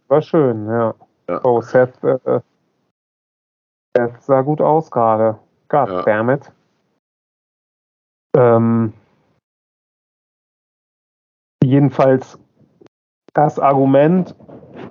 [0.09, 0.93] War schön, ja.
[1.29, 1.39] Ja.
[1.43, 2.43] Oh, Seth, äh, Seth
[4.25, 5.39] sah gut aus gerade.
[5.69, 6.01] God Ja.
[6.03, 6.51] damn it.
[8.35, 8.93] Ähm,
[11.63, 12.39] jedenfalls,
[13.33, 14.35] das Argument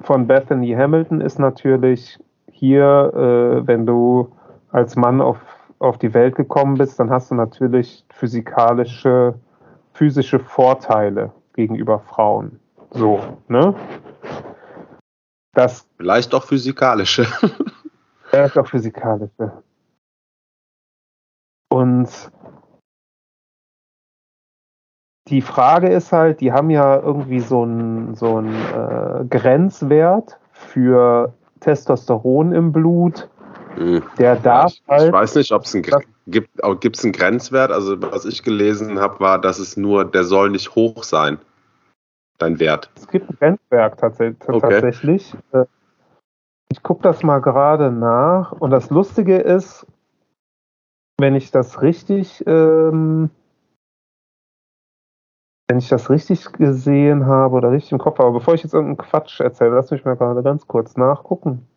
[0.02, 2.18] von Bethany Hamilton ist natürlich
[2.50, 4.32] hier, äh, wenn du
[4.70, 5.38] als Mann auf,
[5.78, 9.34] auf die Welt gekommen bist, dann hast du natürlich physikalische,
[9.92, 12.58] physische Vorteile gegenüber Frauen.
[12.90, 13.74] So, ne?
[15.54, 17.26] Das Vielleicht auch physikalische.
[18.32, 19.62] ja, ist auch physikalische.
[21.70, 22.08] Und
[25.28, 31.32] die Frage ist halt, die haben ja irgendwie so einen so einen, äh, Grenzwert für
[31.60, 33.28] Testosteron im Blut.
[33.76, 34.02] Hm.
[34.18, 35.06] Der darf ich, halt.
[35.06, 35.84] ich weiß nicht, ob es einen,
[36.26, 37.70] gibt auch- gibt's einen Grenzwert.
[37.70, 41.38] Also was ich gelesen habe, war, dass es nur, der soll nicht hoch sein.
[42.38, 42.90] Dein Wert.
[42.96, 44.92] Es gibt ein Grenzwert tats Okay.
[46.72, 48.52] Ich gucke das mal gerade nach.
[48.52, 49.86] Und das Lustige ist,
[51.20, 53.28] wenn ich das richtig, ähm,
[55.68, 59.06] wenn ich das richtig gesehen habe oder richtig im Kopf habe, bevor ich jetzt irgendeinen
[59.06, 61.68] Quatsch erzähle, lass mich mal gerade ganz kurz nachgucken.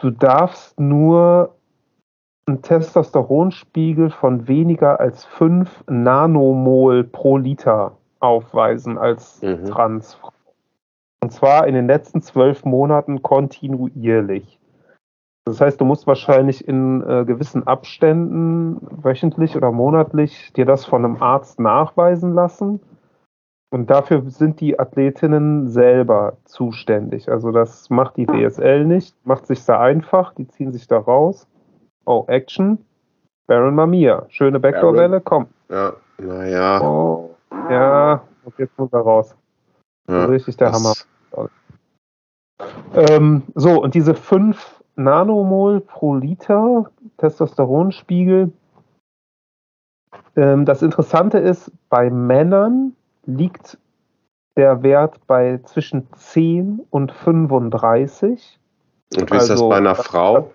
[0.00, 1.54] Du darfst nur
[2.48, 9.66] einen Testosteronspiegel von weniger als 5 Nanomol pro Liter aufweisen als Mhm.
[9.66, 10.32] Transfrau.
[11.22, 14.60] Und zwar in den letzten zwölf Monaten kontinuierlich.
[15.46, 21.04] Das heißt, du musst wahrscheinlich in äh, gewissen Abständen, wöchentlich oder monatlich, dir das von
[21.04, 22.80] einem Arzt nachweisen lassen.
[23.70, 27.30] Und dafür sind die Athletinnen selber zuständig.
[27.30, 31.48] Also das macht die DSL nicht, macht sich sehr einfach, die ziehen sich da raus.
[32.04, 32.78] Oh, Action.
[33.46, 34.26] Baron Mamiya.
[34.28, 35.46] Schöne Backdoor-Welle, komm.
[35.68, 36.80] Ja, naja.
[36.80, 37.30] Oh,
[37.70, 39.36] ja, und jetzt muss er raus.
[40.08, 40.94] Ja, Richtig der Hammer.
[42.94, 48.52] Ähm, so, und diese 5 Nanomol pro Liter Testosteronspiegel.
[50.36, 52.94] Ähm, das Interessante ist, bei Männern
[53.26, 53.78] liegt
[54.56, 58.58] der Wert bei zwischen 10 und 35.
[59.16, 60.52] Und wie ist das also- bei einer Frau?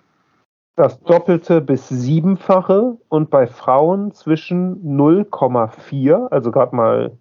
[0.78, 7.12] Das Doppelte bis Siebenfache und bei Frauen zwischen 0,4, also gerade mal,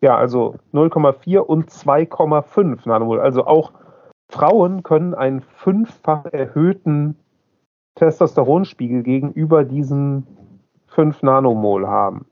[0.00, 3.20] ja, also 0,4 und 2,5 Nanomol.
[3.20, 3.72] Also auch
[4.30, 7.16] Frauen können einen fünffach erhöhten
[7.96, 10.26] Testosteronspiegel gegenüber diesen
[10.88, 12.26] 5 Nanomol haben.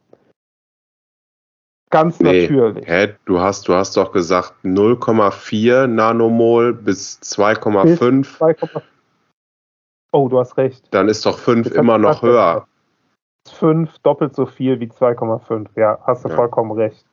[1.91, 2.43] Ganz Nee.
[2.43, 2.87] natürlich.
[2.87, 8.37] Hä, du hast, du hast doch gesagt 0,4 Nanomol bis 2,5.
[8.39, 8.83] 2,5.
[10.13, 10.93] Oh, du hast recht.
[10.93, 12.67] Dann ist doch 5 Jetzt immer noch gesagt, höher.
[13.49, 15.69] 5 doppelt so viel wie 2,5.
[15.77, 16.35] Ja, hast du Ja.
[16.37, 17.07] vollkommen recht.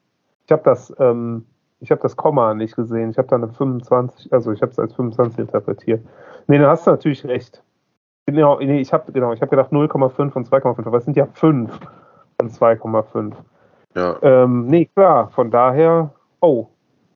[0.46, 1.46] Ich habe das, ähm,
[1.80, 3.10] ich habe das Komma nicht gesehen.
[3.10, 6.06] Ich habe da eine 25, also ich habe es als 25 interpretiert.
[6.48, 7.64] Nee, dann hast du natürlich recht.
[8.26, 11.26] Genau, nee, ich habe genau, ich habe gedacht 0,5 und 2,5, aber es sind ja
[11.26, 11.78] 5
[12.42, 13.34] und 2,5.
[13.96, 14.18] Ja.
[14.22, 16.68] Ähm, nee, klar, von daher, oh,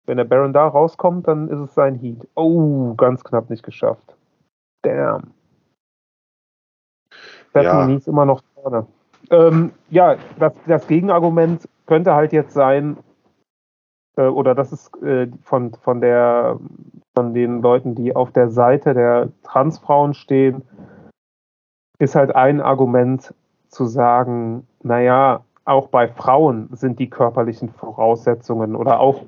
[0.06, 2.28] wenn der Baron da rauskommt, dann ist es sein Heat.
[2.36, 4.16] Oh, ganz knapp nicht geschafft.
[4.82, 5.34] Damn.
[7.54, 7.62] Ja.
[7.62, 8.86] Stephanie ist immer noch vorne.
[9.30, 12.98] Ähm, ja, das, das Gegenargument könnte halt jetzt sein,
[14.18, 16.60] äh, oder das ist äh, von, von, der,
[17.16, 20.64] von den Leuten, die auf der Seite der Transfrauen stehen,
[22.00, 23.34] ist halt ein Argument
[23.70, 29.24] zu sagen, naja, auch bei Frauen sind die körperlichen Voraussetzungen oder auch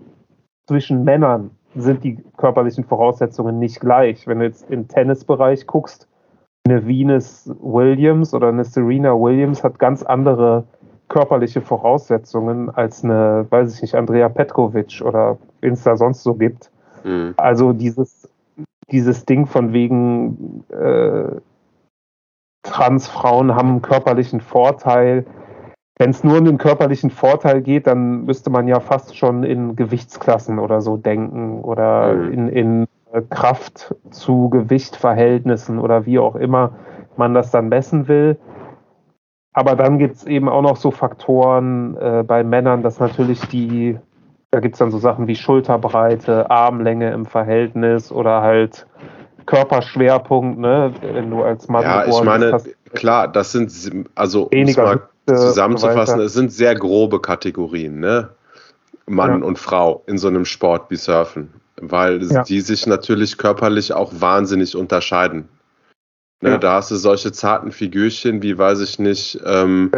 [0.68, 4.26] zwischen Männern sind die körperlichen Voraussetzungen nicht gleich.
[4.26, 6.08] Wenn du jetzt im Tennisbereich guckst,
[6.66, 10.66] eine Venus Williams oder eine Serena Williams hat ganz andere
[11.10, 16.36] körperliche Voraussetzungen als eine, weiß ich nicht, Andrea Petkovic oder wen es da sonst so
[16.36, 16.72] gibt.
[17.04, 17.34] Mhm.
[17.38, 18.30] Also dieses,
[18.92, 21.42] dieses Ding von wegen äh,
[22.64, 25.26] Transfrauen haben einen körperlichen Vorteil.
[25.98, 29.76] Wenn es nur um den körperlichen Vorteil geht, dann müsste man ja fast schon in
[29.76, 32.32] Gewichtsklassen oder so denken oder mhm.
[32.32, 32.88] in, in
[33.30, 36.76] Kraft zu Gewichtverhältnissen oder wie auch immer
[37.18, 38.38] man das dann messen will.
[39.60, 44.00] Aber dann gibt es eben auch noch so Faktoren äh, bei Männern, dass natürlich die,
[44.52, 48.88] da gibt es dann so Sachen wie Schulterbreite, Armlänge im Verhältnis oder halt
[49.48, 50.94] Körperschwerpunkt, ne?
[51.02, 53.70] wenn du als Mann Ja, ich meine, hast, klar, das sind,
[54.16, 58.30] also um es mal zusammenzufassen, es sind sehr grobe Kategorien, ne?
[59.08, 59.46] Mann ja.
[59.46, 61.50] und Frau in so einem Sport wie Surfen,
[61.82, 62.44] weil ja.
[62.44, 65.50] die sich natürlich körperlich auch wahnsinnig unterscheiden.
[66.42, 66.58] Ne, ja.
[66.58, 69.40] Da hast du solche zarten Figürchen wie, weiß ich nicht.
[69.46, 69.92] Ähm,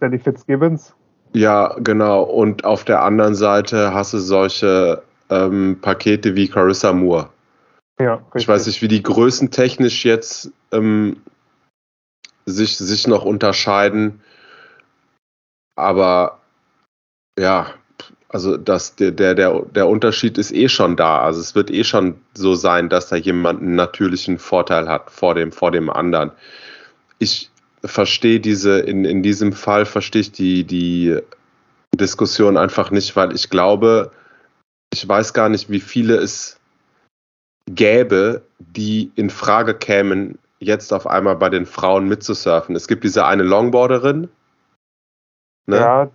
[0.00, 0.94] Sally Fitzgibbons.
[1.34, 2.22] Ja, genau.
[2.22, 7.28] Und auf der anderen Seite hast du solche ähm, Pakete wie Carissa Moore.
[8.00, 8.42] Ja, richtig.
[8.42, 11.16] Ich weiß nicht, wie die Größen technisch jetzt ähm,
[12.46, 14.20] sich, sich noch unterscheiden.
[15.76, 16.40] Aber
[17.38, 17.66] ja,
[18.34, 21.22] also das, der, der, der Unterschied ist eh schon da.
[21.22, 25.36] Also es wird eh schon so sein, dass da jemand einen natürlichen Vorteil hat vor
[25.36, 26.32] dem, vor dem anderen.
[27.20, 27.52] Ich
[27.84, 31.16] verstehe diese, in, in diesem Fall verstehe ich die, die
[31.94, 34.10] Diskussion einfach nicht, weil ich glaube,
[34.92, 36.58] ich weiß gar nicht, wie viele es
[37.70, 42.74] gäbe, die in Frage kämen, jetzt auf einmal bei den Frauen mitzusurfen.
[42.74, 44.28] Es gibt diese eine Longboarderin.
[45.66, 45.76] Ne?
[45.76, 46.10] Ja,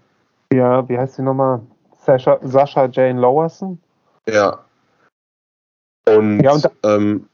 [0.52, 1.62] ja, wie heißt sie nochmal?
[2.10, 3.80] Sascha, Sascha Jane Lowerson.
[4.28, 4.60] Ja.
[6.08, 7.30] Und, ja, und, ähm,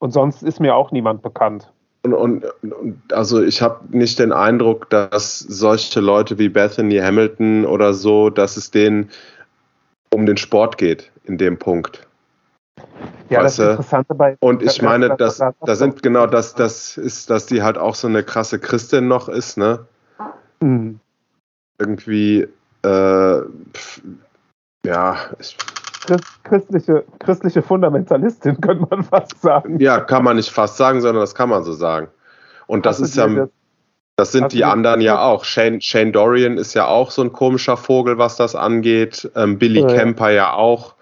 [0.00, 1.70] und sonst ist mir auch niemand bekannt.
[2.02, 7.64] Und, und, und also ich habe nicht den Eindruck, dass solche Leute wie Bethany Hamilton
[7.64, 9.10] oder so, dass es denen
[10.12, 12.08] um den Sport geht in dem Punkt.
[13.28, 14.36] Ja, das Interessante bei.
[14.40, 18.08] Und ich meine, dass da sind genau das, das ist, dass die halt auch so
[18.08, 19.86] eine krasse Christin noch ist, ne?
[20.60, 20.98] Mhm.
[21.78, 22.48] Irgendwie
[22.82, 23.40] äh,
[24.84, 25.56] ja, ich,
[26.44, 29.78] christliche, christliche Fundamentalistin, könnte man fast sagen.
[29.80, 32.08] Ja, kann man nicht fast sagen, sondern das kann man so sagen.
[32.66, 33.48] Und das ist ja, das,
[34.16, 35.44] das sind die anderen ja auch.
[35.44, 39.30] Shane, Shane Dorian ist ja auch so ein komischer Vogel, was das angeht.
[39.36, 39.86] Ähm, Billy ja.
[39.88, 40.94] Kemper ja auch.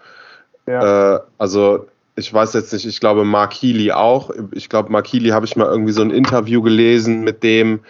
[0.66, 1.16] Ja.
[1.16, 4.30] Äh, also ich weiß jetzt nicht, ich glaube Mark Healy auch.
[4.52, 7.80] Ich glaube, Mark Healy habe ich mal irgendwie so ein Interview gelesen mit dem,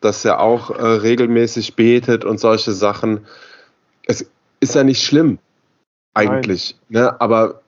[0.00, 3.26] dass er auch äh, regelmäßig betet und solche Sachen.
[4.06, 4.28] Es
[4.60, 5.38] ist ja nicht schlimm,
[6.14, 6.76] eigentlich.
[6.88, 7.20] Ne?
[7.20, 7.62] Aber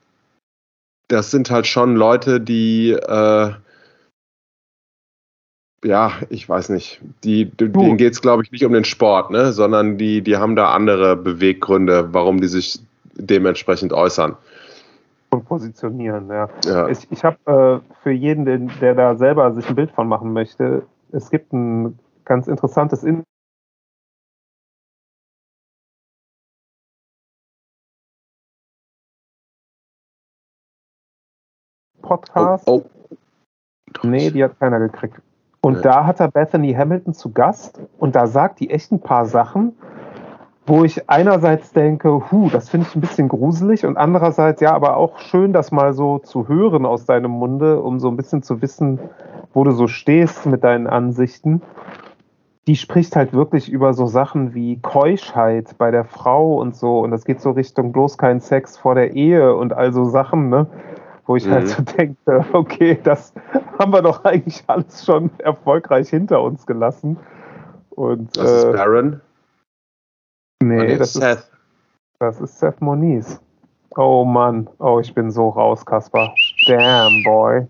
[1.07, 3.51] das sind halt schon Leute, die, äh,
[5.83, 9.51] ja, ich weiß nicht, die, denen geht es, glaube ich, nicht um den Sport, ne?
[9.51, 12.79] sondern die, die haben da andere Beweggründe, warum die sich
[13.15, 14.37] dementsprechend äußern.
[15.31, 16.49] Und positionieren, ja.
[16.65, 16.87] ja.
[16.89, 20.33] Ich, ich habe äh, für jeden, der, der da selber sich ein Bild von machen
[20.33, 21.97] möchte, es gibt ein
[22.31, 23.25] ganz interessantes In
[32.01, 32.69] Podcast.
[32.69, 33.17] Oh, oh.
[34.03, 35.21] Nee, die hat keiner gekriegt.
[35.59, 35.81] Und ja.
[35.81, 39.75] da hat er Bethany Hamilton zu Gast und da sagt die echt ein paar Sachen,
[40.65, 44.95] wo ich einerseits denke, hu, das finde ich ein bisschen gruselig und andererseits ja, aber
[44.95, 48.61] auch schön, das mal so zu hören aus deinem Munde, um so ein bisschen zu
[48.61, 48.99] wissen,
[49.53, 51.61] wo du so stehst mit deinen Ansichten
[52.71, 56.99] die spricht halt wirklich über so Sachen wie Keuschheit bei der Frau und so.
[56.99, 60.47] Und das geht so Richtung bloß kein Sex vor der Ehe und all so Sachen,
[60.47, 60.67] ne?
[61.25, 61.75] Wo ich halt mhm.
[61.75, 63.33] halt so denke, okay, das
[63.77, 67.17] haben wir doch eigentlich alles schon erfolgreich hinter uns gelassen.
[67.89, 69.19] Und, das äh, ist Baron?
[70.63, 71.39] Nee, das Seth.
[71.39, 71.51] ist,
[72.19, 73.41] das ist Seth Moniz.
[73.97, 76.33] Oh Mann, oh, ich bin so raus, Kaspar.
[76.67, 77.67] Damn, boy.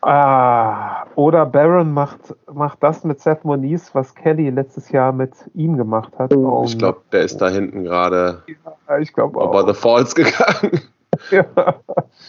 [0.00, 5.76] Ah, oder Baron macht, macht das mit Seth Moniz, was Kelly letztes Jahr mit ihm
[5.76, 6.32] gemacht hat.
[6.34, 8.42] Oh, ich glaube, der ist da hinten gerade
[8.88, 9.66] ja, ich glaube auch.
[9.66, 10.80] the Falls gegangen.
[11.30, 11.44] ja,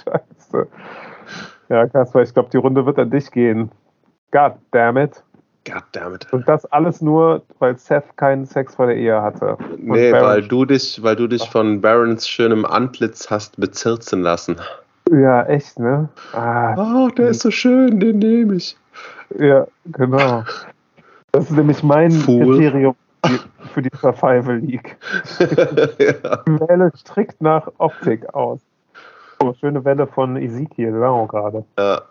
[0.04, 0.68] scheiße.
[1.70, 3.72] Ja, Kasper, ich glaube, die Runde wird an dich gehen.
[4.32, 5.24] God damn it.
[5.66, 6.32] God damn it.
[6.34, 9.56] Und das alles nur, weil Seth keinen Sex vor der Ehe hatte.
[9.56, 14.22] Und nee, Baron weil du dich, weil du dich von Barons schönem Antlitz hast bezirzen
[14.22, 14.60] lassen.
[15.12, 16.10] Ja, echt, ne?
[16.34, 18.78] Ah, oh, der ist so schön, den nehme ich.
[19.38, 20.44] Ja, genau.
[21.32, 22.56] Das ist nämlich mein Fool.
[22.56, 22.96] Kriterium
[23.74, 24.98] für die Survival League.
[25.40, 26.44] ja.
[26.46, 28.60] Ich wähle strikt nach Optik aus.
[29.42, 31.64] Oh, schöne Welle von Ezekiel Lau gerade.
[31.78, 32.02] Ja.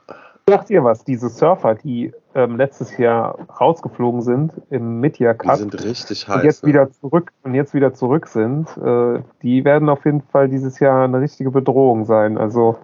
[0.49, 5.61] Sagt ihr was, diese Surfer, die ähm, letztes Jahr rausgeflogen sind im Mid-Year Cup, die
[5.61, 6.69] sind richtig heiß, und jetzt ne?
[6.71, 11.05] wieder zurück und jetzt wieder zurück sind, äh, die werden auf jeden Fall dieses Jahr
[11.05, 12.39] eine richtige Bedrohung sein.
[12.39, 12.79] Also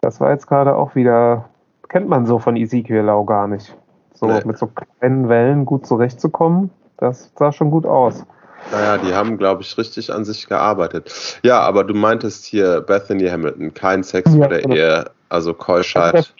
[0.00, 1.48] das war jetzt gerade auch wieder,
[1.88, 3.76] kennt man so von Ezekiel Lau gar nicht.
[4.14, 4.40] So nee.
[4.44, 8.24] mit so kleinen Wellen gut zurechtzukommen, das sah schon gut aus.
[8.72, 11.38] Naja, die haben, glaube ich, richtig an sich gearbeitet.
[11.44, 16.34] Ja, aber du meintest hier Bethany Hamilton, kein Sex ja, vor der Ehe, also Keuschheit.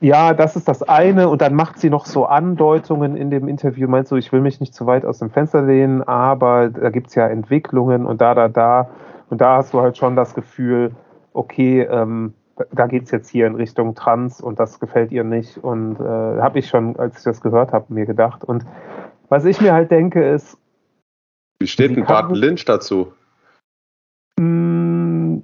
[0.00, 1.28] Ja, das ist das eine.
[1.28, 3.88] Und dann macht sie noch so Andeutungen in dem Interview.
[3.88, 7.08] Meinst du, ich will mich nicht zu weit aus dem Fenster lehnen, aber da gibt
[7.08, 8.90] es ja Entwicklungen und da, da, da.
[9.30, 10.90] Und da hast du halt schon das Gefühl,
[11.32, 12.34] okay, ähm,
[12.72, 15.58] da geht es jetzt hier in Richtung Trans und das gefällt ihr nicht.
[15.58, 18.44] Und äh, habe ich schon, als ich das gehört habe, mir gedacht.
[18.44, 18.64] Und
[19.28, 20.58] was ich mir halt denke, ist,
[21.62, 23.12] wie steht denn Bart Lynch dazu?
[24.36, 25.38] Mm,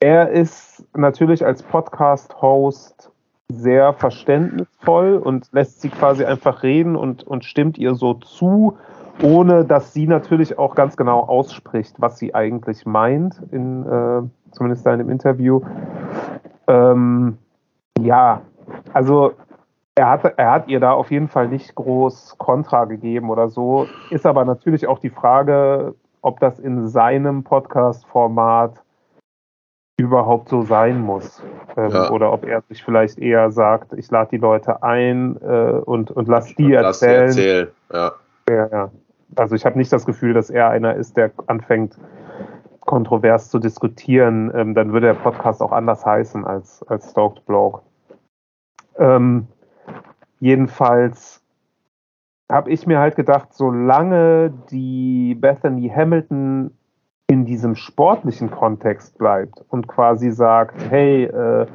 [0.00, 3.12] er ist natürlich als Podcast-Host
[3.48, 8.78] sehr verständnisvoll und lässt sie quasi einfach reden und, und stimmt ihr so zu,
[9.22, 14.84] ohne dass sie natürlich auch ganz genau ausspricht, was sie eigentlich meint, in, äh, zumindest
[14.84, 15.60] da in dem Interview.
[16.66, 17.38] Ähm,
[18.00, 18.42] ja,
[18.92, 19.32] also
[19.94, 23.86] er hat, er hat ihr da auf jeden Fall nicht groß Kontra gegeben oder so.
[24.10, 28.82] Ist aber natürlich auch die Frage, ob das in seinem Podcast-Format
[29.96, 31.42] überhaupt so sein muss.
[31.76, 32.10] Ähm, ja.
[32.10, 36.26] Oder ob er sich vielleicht eher sagt, ich lade die Leute ein äh, und, und
[36.26, 37.30] lass die lass erzählen.
[37.30, 37.68] Sie erzählen.
[37.92, 38.12] Ja.
[38.48, 38.90] Ja, ja.
[39.36, 41.96] Also ich habe nicht das Gefühl, dass er einer ist, der anfängt,
[42.86, 44.52] kontrovers zu diskutieren.
[44.54, 47.82] Ähm, dann würde der Podcast auch anders heißen als, als Stalked Blog.
[48.96, 49.48] Ähm,
[50.44, 51.42] Jedenfalls
[52.52, 56.70] habe ich mir halt gedacht, solange die Bethany Hamilton
[57.28, 61.66] in diesem sportlichen Kontext bleibt und quasi sagt, hey, äh,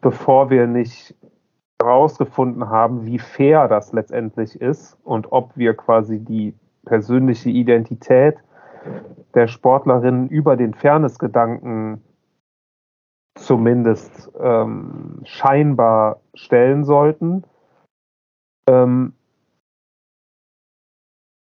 [0.00, 1.16] bevor wir nicht
[1.80, 6.54] herausgefunden haben, wie fair das letztendlich ist und ob wir quasi die
[6.84, 8.36] persönliche Identität
[9.34, 12.02] der Sportlerin über den Fairness-Gedanken
[13.34, 17.44] zumindest ähm, scheinbar stellen sollten,
[18.68, 19.14] ähm,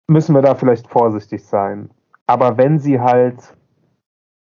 [0.07, 1.89] müssen wir da vielleicht vorsichtig sein.
[2.27, 3.55] Aber wenn sie halt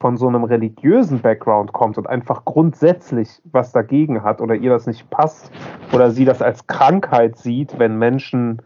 [0.00, 4.86] von so einem religiösen Background kommt und einfach grundsätzlich was dagegen hat oder ihr das
[4.86, 5.50] nicht passt
[5.92, 8.60] oder sie das als Krankheit sieht, wenn Menschen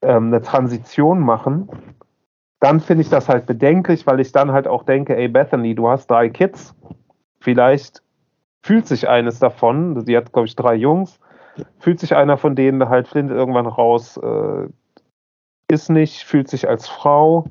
[0.00, 1.68] ähm, eine Transition machen,
[2.64, 5.86] dann finde ich das halt bedenklich, weil ich dann halt auch denke, ey Bethany, du
[5.86, 6.74] hast drei Kids,
[7.38, 8.02] vielleicht
[8.62, 11.20] fühlt sich eines davon, sie hat glaube ich drei Jungs,
[11.78, 14.68] fühlt sich einer von denen halt Flint irgendwann raus, äh,
[15.68, 17.44] ist nicht, fühlt sich als Frau.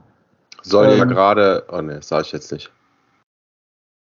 [0.63, 2.71] Soll ähm, ja gerade, oh ne, sag ich jetzt nicht.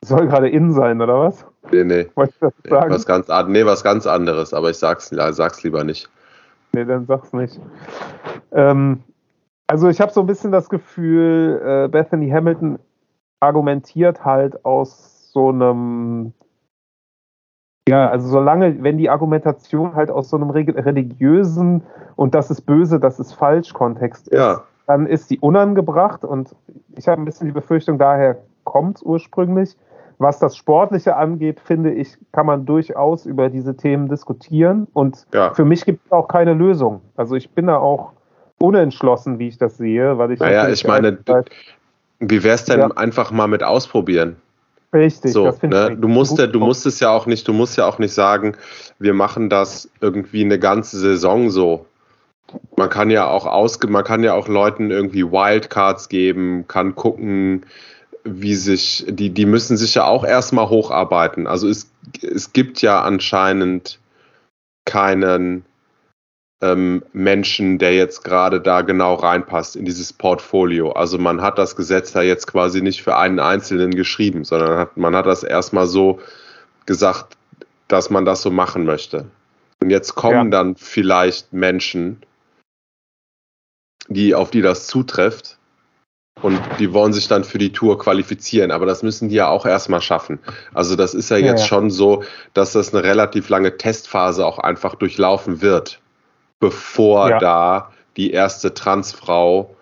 [0.05, 1.47] Soll gerade in sein, oder was?
[1.71, 2.09] Nee, nee.
[2.15, 2.93] Wolltest du das nee, sagen?
[2.93, 6.11] Was ganz, nee, was ganz anderes, aber ich sag's, sag's lieber nicht.
[6.75, 7.59] Nee, dann sag's nicht.
[8.53, 9.03] Ähm,
[9.71, 12.81] also ich habe so ein bisschen das Gefühl, äh, Bethany Hamilton
[13.39, 16.33] argumentiert halt aus so einem
[17.89, 21.83] ja, also solange, wenn die Argumentation halt aus so einem religiösen
[22.17, 24.63] und das ist böse, das ist falsch Kontext ist, ja.
[24.87, 26.55] dann ist die unangebracht und
[26.97, 29.77] ich habe ein bisschen die Befürchtung, daher kommt es ursprünglich.
[30.19, 35.55] Was das Sportliche angeht, finde ich, kann man durchaus über diese Themen diskutieren und ja.
[35.55, 37.01] für mich gibt es auch keine Lösung.
[37.17, 38.13] Also ich bin da auch
[38.61, 40.41] unentschlossen, wie ich das sehe, weil ich.
[40.41, 41.19] Naja, ich meine,
[42.21, 42.91] wie wäre es denn ja.
[42.93, 44.37] einfach mal mit ausprobieren?
[44.93, 45.33] Richtig.
[45.33, 45.97] So, ne?
[45.97, 48.57] Du musst ja, du musst es ja auch nicht, du musst ja auch nicht sagen,
[48.99, 51.87] wir machen das irgendwie eine ganze Saison so.
[52.77, 57.65] Man kann ja auch ausge, man kann ja auch Leuten irgendwie Wildcards geben, kann gucken,
[58.25, 61.47] wie sich, die, die müssen sich ja auch erstmal hocharbeiten.
[61.47, 61.89] Also es,
[62.21, 64.01] es gibt ja anscheinend
[64.85, 65.65] keinen
[66.63, 70.93] ähm, Menschen, der jetzt gerade da genau reinpasst in dieses Portfolio.
[70.93, 74.97] Also man hat das Gesetz da jetzt quasi nicht für einen Einzelnen geschrieben, sondern hat,
[74.97, 76.21] man hat das erstmal so
[76.87, 77.37] gesagt,
[77.89, 79.27] dass man das so machen möchte.
[79.83, 80.59] Und jetzt kommen ja.
[80.59, 82.23] dann vielleicht Menschen,
[84.09, 85.57] die, auf die das zutrifft.
[86.43, 89.67] Und die wollen sich dann für die Tour qualifizieren, aber das müssen die ja auch
[89.67, 90.39] erstmal schaffen.
[90.73, 91.67] Also das ist ja jetzt ja, ja.
[91.67, 96.01] schon so, dass das eine relativ lange Testphase auch einfach durchlaufen wird
[96.61, 97.39] bevor ja.
[97.39, 99.75] da die erste Transfrau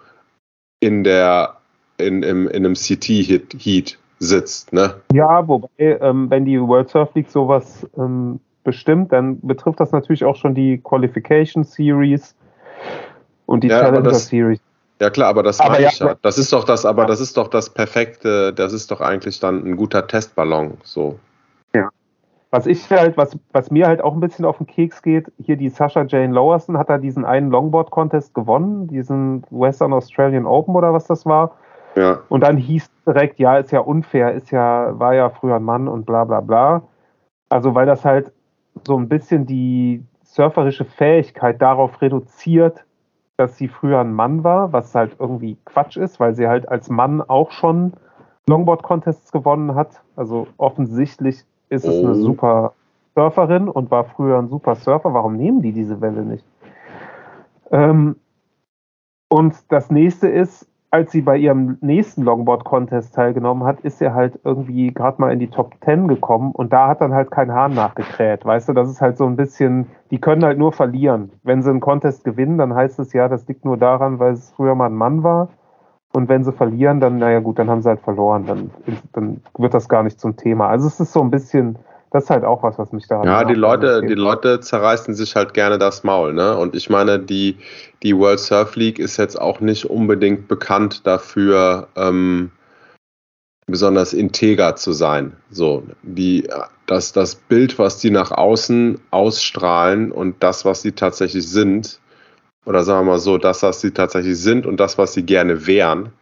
[0.80, 1.56] in der
[1.98, 4.72] in, in, in einem CT-Heat sitzt.
[4.72, 4.94] Ne?
[5.12, 10.24] Ja, wobei, ähm, wenn die World Surf League sowas ähm, bestimmt, dann betrifft das natürlich
[10.24, 12.36] auch schon die Qualification Series
[13.46, 14.60] und die Ja, Challenger das- Series.
[15.00, 16.16] Ja klar, aber das Aber ja, ich ja.
[16.22, 19.64] Das ist doch das, aber das ist doch das perfekte, das ist doch eigentlich dann
[19.64, 20.76] ein guter Testballon.
[20.82, 21.20] So.
[22.50, 25.56] Was ich halt, was, was mir halt auch ein bisschen auf den Keks geht, hier
[25.56, 30.94] die Sasha Jane Lowerson hat da diesen einen Longboard-Contest gewonnen, diesen Western Australian Open oder
[30.94, 31.52] was das war.
[31.94, 32.20] Ja.
[32.30, 35.88] Und dann hieß direkt, ja, ist ja unfair, ist ja, war ja früher ein Mann
[35.88, 36.82] und bla bla bla.
[37.50, 38.32] Also weil das halt
[38.86, 42.84] so ein bisschen die surferische Fähigkeit darauf reduziert,
[43.36, 46.88] dass sie früher ein Mann war, was halt irgendwie Quatsch ist, weil sie halt als
[46.88, 47.92] Mann auch schon
[48.48, 50.02] Longboard-Contests gewonnen hat.
[50.16, 52.14] Also offensichtlich ist es eine Oh.
[52.14, 52.72] super
[53.14, 55.12] Surferin und war früher ein super Surfer.
[55.12, 56.44] Warum nehmen die diese Welle nicht?
[57.70, 58.16] Ähm,
[59.28, 64.40] und das nächste ist, als sie bei ihrem nächsten Longboard-Contest teilgenommen hat, ist sie halt
[64.44, 67.74] irgendwie gerade mal in die Top 10 gekommen und da hat dann halt kein Hahn
[67.74, 68.46] nachgekräht.
[68.46, 71.30] Weißt du, das ist halt so ein bisschen, die können halt nur verlieren.
[71.42, 74.50] Wenn sie einen Contest gewinnen, dann heißt es ja, das liegt nur daran, weil es
[74.52, 75.50] früher mal ein Mann war.
[76.12, 78.46] Und wenn sie verlieren, dann, naja gut, dann haben sie halt verloren.
[78.46, 78.70] Dann,
[79.12, 80.68] dann wird das gar nicht zum Thema.
[80.68, 81.78] Also es ist so ein bisschen,
[82.10, 85.36] das ist halt auch was, was mich daran Ja, die Leute, die Leute zerreißen sich
[85.36, 86.56] halt gerne das Maul, ne?
[86.56, 87.56] Und ich meine, die,
[88.02, 92.52] die World Surf League ist jetzt auch nicht unbedingt bekannt dafür, ähm,
[93.66, 95.32] besonders integer zu sein.
[95.50, 96.48] So, die,
[96.86, 102.00] das, das Bild, was die nach außen ausstrahlen und das, was sie tatsächlich sind,
[102.64, 105.66] oder sagen wir mal so, das, was sie tatsächlich sind und das, was sie gerne
[105.66, 106.12] wären,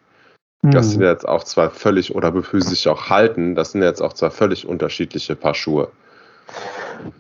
[0.62, 4.00] das sind jetzt auch zwei völlig, oder wofür sie sich auch halten, das sind jetzt
[4.00, 5.88] auch zwei völlig unterschiedliche Paar Schuhe.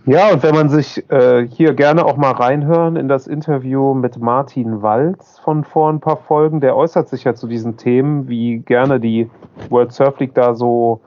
[0.04, 4.18] Ja, und wenn man sich äh, hier gerne auch mal reinhören in das Interview mit
[4.18, 8.58] Martin Walz von vor ein paar Folgen, der äußert sich ja zu diesen Themen, wie
[8.58, 9.30] gerne die
[9.68, 11.00] World Surf League da so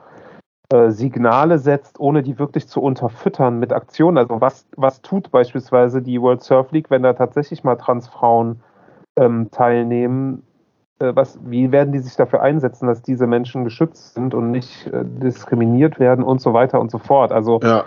[0.72, 4.18] äh, Signale setzt, ohne die wirklich zu unterfüttern mit Aktionen.
[4.18, 8.60] Also was, was tut beispielsweise die World Surf League, wenn da tatsächlich mal Transfrauen
[9.16, 10.44] ähm, teilnehmen?
[11.00, 14.86] Äh, was, wie werden die sich dafür einsetzen, dass diese Menschen geschützt sind und nicht
[14.86, 17.32] äh, diskriminiert werden und so weiter und so fort?
[17.32, 17.84] Also Ja.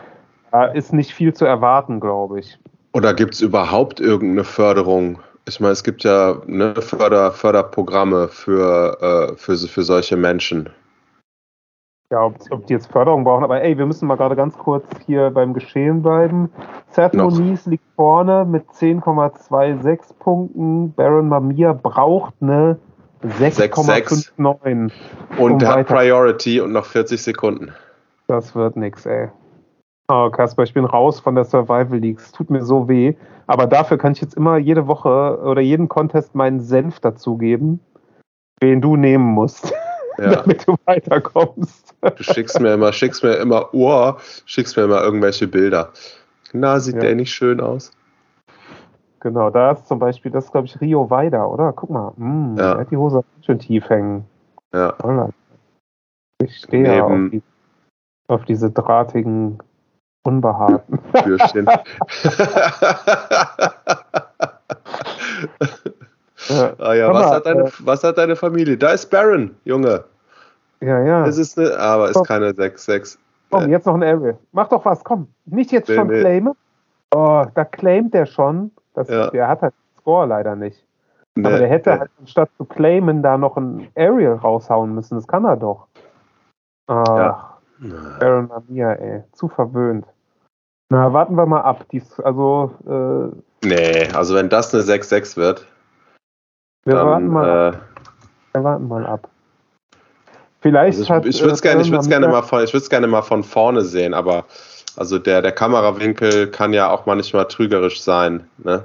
[0.51, 2.59] da ist nicht viel zu erwarten, glaube ich.
[2.91, 5.19] Oder gibt es überhaupt irgendeine Förderung?
[5.47, 10.69] Ich meine, es gibt ja ne, Förder, Förderprogramme für, äh, für, für solche Menschen.
[12.13, 14.85] Ja, ob, ob die jetzt Förderung brauchen, aber ey, wir müssen mal gerade ganz kurz
[15.07, 16.51] hier beim Geschehen bleiben.
[16.91, 17.15] Seth.
[17.15, 20.93] Moniz liegt vorne mit 10,26 Punkten.
[20.93, 22.77] Baron Mamia braucht eine
[23.39, 24.91] 6,59.
[25.39, 27.71] Und Um hat weiter- Priority und noch 40 Sekunden.
[28.27, 29.29] Das wird nix, ey.
[30.07, 32.19] Oh, Kasper, ich bin raus von der Survival League.
[32.19, 33.15] Es tut mir so weh.
[33.47, 37.79] Aber dafür kann ich jetzt immer jede Woche oder jeden Contest meinen Senf dazugeben,
[38.59, 39.73] wen du nehmen musst,
[40.17, 40.35] Ja.
[40.43, 41.95] damit du weiterkommst.
[42.01, 44.13] Du schickst mir immer, schickst mir immer, oh,
[44.45, 45.89] schickst mir immer irgendwelche Bilder.
[46.51, 47.01] Na, sieht Ja.
[47.01, 47.91] der nicht schön aus?
[49.21, 51.71] Genau, da ist zum Beispiel, das ist glaube ich Rio Weider, oder?
[51.73, 52.71] Guck mal, mm, Ja.
[52.73, 54.25] der hat die Hose schön tief hängen.
[54.73, 54.93] Ja.
[56.41, 57.41] Ich stehe ja auf, Neben- die,
[58.27, 59.59] auf diese drahtigen,
[60.23, 60.99] unbehaarten.
[61.23, 61.67] Bürschchen.
[66.49, 68.77] Ja, ah ja, was mal, hat, deine, äh, was hat deine Familie?
[68.77, 70.03] Da ist Baron, Junge.
[70.81, 70.99] ja.
[71.03, 71.25] ja.
[71.25, 72.25] Es ist eine, aber ist Komm.
[72.25, 73.17] keine 6-6.
[73.51, 74.37] Komm, jetzt noch ein Aerial.
[74.51, 75.27] Mach doch was, komm.
[75.45, 76.19] Nicht jetzt Nee, schon nee.
[76.21, 76.53] claimen.
[77.13, 78.71] Oh, da claimt der schon.
[78.95, 79.29] Das, Ja.
[79.29, 80.83] Der hat halt den Score leider nicht.
[81.37, 85.15] Aber Nee, der hätte halt anstatt zu claimen da noch ein Aerial raushauen müssen.
[85.15, 85.87] Das kann er doch.
[86.87, 87.53] Ach,
[88.19, 89.23] Baron Mamia, ey.
[89.33, 90.05] Zu verwöhnt.
[90.89, 91.85] Na, warten wir mal ab.
[91.91, 93.35] Dies, also, äh,
[93.67, 95.65] Nee, also wenn das eine 6-6 wird,
[96.85, 97.07] wir, dann.
[97.07, 97.77] warten mal, äh,
[98.53, 99.29] wir warten mal ab.
[100.61, 101.25] Vielleicht also ich hat.
[101.25, 103.81] ich würde es äh, gerne, ich würd's gerne, mal von- ich gerne mal von vorne
[103.81, 104.45] sehen, aber
[104.95, 108.47] also der, der Kamerawinkel kann ja auch manchmal trügerisch sein.
[108.63, 108.83] Ne?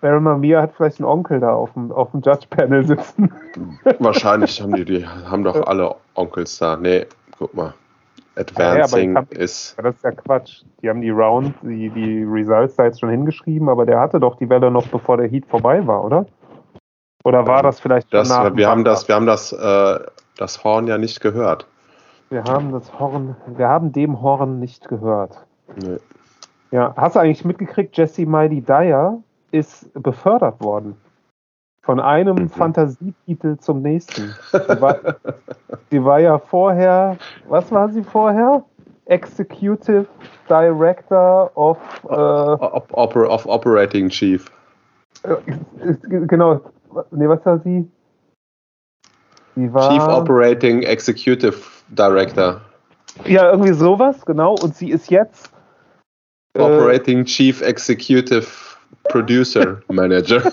[0.00, 3.30] Baron Mamia hat vielleicht einen Onkel da auf dem, auf dem Judge-Panel sitzen.
[3.98, 6.76] Wahrscheinlich haben die, die haben doch alle Onkels da.
[6.76, 7.06] Nee,
[7.38, 7.74] guck mal.
[8.36, 9.76] Ja, Advancing ich hab- ist.
[9.76, 10.62] Ja, das ist ja Quatsch.
[10.80, 14.36] Die haben die Round, die, die Results da jetzt schon hingeschrieben, aber der hatte doch
[14.36, 16.26] die Welle noch bevor der Heat vorbei war, oder?
[17.24, 20.00] Oder war das vielleicht Das, nach wir haben das, wir haben das, äh,
[20.38, 21.66] das Horn ja nicht gehört.
[22.30, 25.44] Wir haben das Horn, wir haben dem Horn nicht gehört.
[25.76, 25.98] Nee.
[26.70, 29.18] Ja, hast du eigentlich mitgekriegt, Jessie Mighty Dyer
[29.50, 30.96] ist befördert worden.
[31.82, 32.48] Von einem Mhm.
[32.50, 34.34] Fantasietitel zum nächsten.
[34.52, 34.96] Sie war,
[35.90, 37.16] sie war ja vorher,
[37.48, 38.62] was war sie vorher?
[39.06, 40.06] Executive
[40.48, 44.46] Director of äh, Op Oper of Operating Chief.
[45.24, 45.34] Äh,
[46.08, 46.60] Genau.
[47.10, 47.88] Nee, was war sie?
[49.56, 49.90] Sie war.
[49.90, 51.56] Chief Operating Executive
[51.88, 52.60] Director.
[53.24, 54.54] Ja, irgendwie sowas, genau.
[54.54, 55.50] Und sie ist jetzt.
[56.54, 58.46] Äh, Operating Chief Executive
[59.04, 60.52] Producer Manager.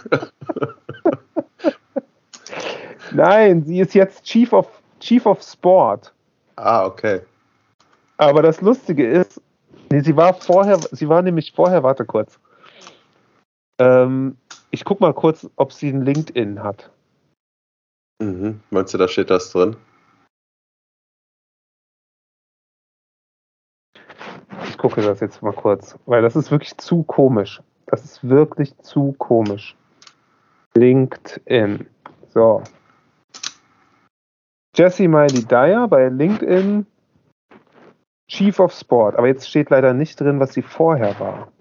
[3.12, 4.68] Nein, sie ist jetzt Chief of,
[5.00, 6.14] Chief of Sport.
[6.56, 7.22] Ah, okay.
[8.18, 9.40] Aber das Lustige ist,
[9.92, 12.40] nee, sie war vorher, sie war nämlich vorher, warte kurz.
[13.80, 14.38] Ähm,
[14.72, 16.92] ich guck mal kurz, ob sie ein LinkedIn hat.
[18.22, 18.62] Mhm.
[18.70, 19.76] Meinst du, da steht das drin?
[24.68, 27.62] Ich gucke das jetzt mal kurz, weil das ist wirklich zu komisch.
[27.88, 29.76] Das ist wirklich zu komisch.
[30.76, 31.88] LinkedIn.
[32.28, 32.64] So.
[34.76, 36.86] Jesse Miley Dyer bei LinkedIn
[38.30, 39.16] Chief of Sport.
[39.16, 41.52] Aber jetzt steht leider nicht drin, was sie vorher war.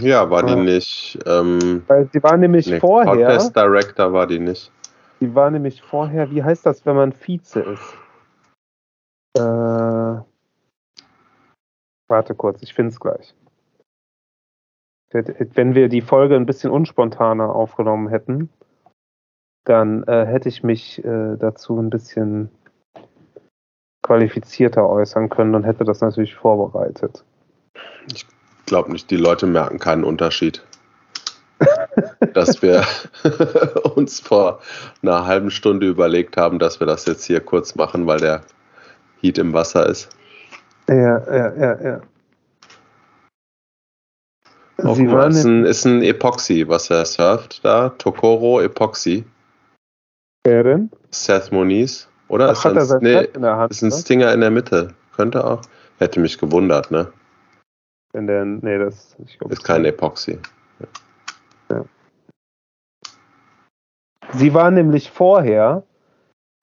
[0.00, 1.18] Ja, war die nicht.
[1.26, 3.12] Ähm, Weil sie war nämlich nee, vorher.
[3.12, 4.72] Podcast Director war die nicht.
[5.20, 7.94] Sie war nämlich vorher, wie heißt das, wenn man Vize ist?
[9.36, 10.20] Äh,
[12.08, 13.34] warte kurz, ich finde es gleich.
[15.10, 18.48] Wenn wir die Folge ein bisschen unspontaner aufgenommen hätten,
[19.64, 22.50] dann äh, hätte ich mich äh, dazu ein bisschen
[24.02, 27.24] qualifizierter äußern können und hätte das natürlich vorbereitet.
[28.12, 28.26] Ich
[28.66, 30.62] glaube nicht, die Leute merken keinen Unterschied.
[32.34, 32.84] dass wir
[33.94, 34.60] uns vor
[35.02, 38.42] einer halben Stunde überlegt haben, dass wir das jetzt hier kurz machen, weil der
[39.20, 40.08] Heat im Wasser ist.
[40.88, 42.00] Ja, ja, ja, ja.
[44.82, 47.90] Auch Sie ist, ein, ist ein Epoxy, was er surft da.
[47.90, 49.24] Tokoro Epoxy.
[50.44, 50.90] Wer denn?
[51.10, 52.08] Seth Moniz.
[52.28, 52.50] Oder?
[52.50, 53.94] Ach, ist, hat ein, nee, Hand, ist ein ne?
[53.94, 54.88] Stinger in der Mitte.
[55.16, 55.62] Könnte auch.
[55.98, 57.12] Hätte mich gewundert, ne?
[58.14, 60.38] In der, nee, das ich glaub, ist kein Epoxy.
[61.68, 61.84] Ja.
[64.32, 65.82] Sie war nämlich vorher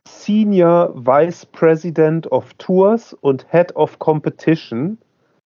[0.07, 4.97] Senior Vice President of Tours und Head of Competition.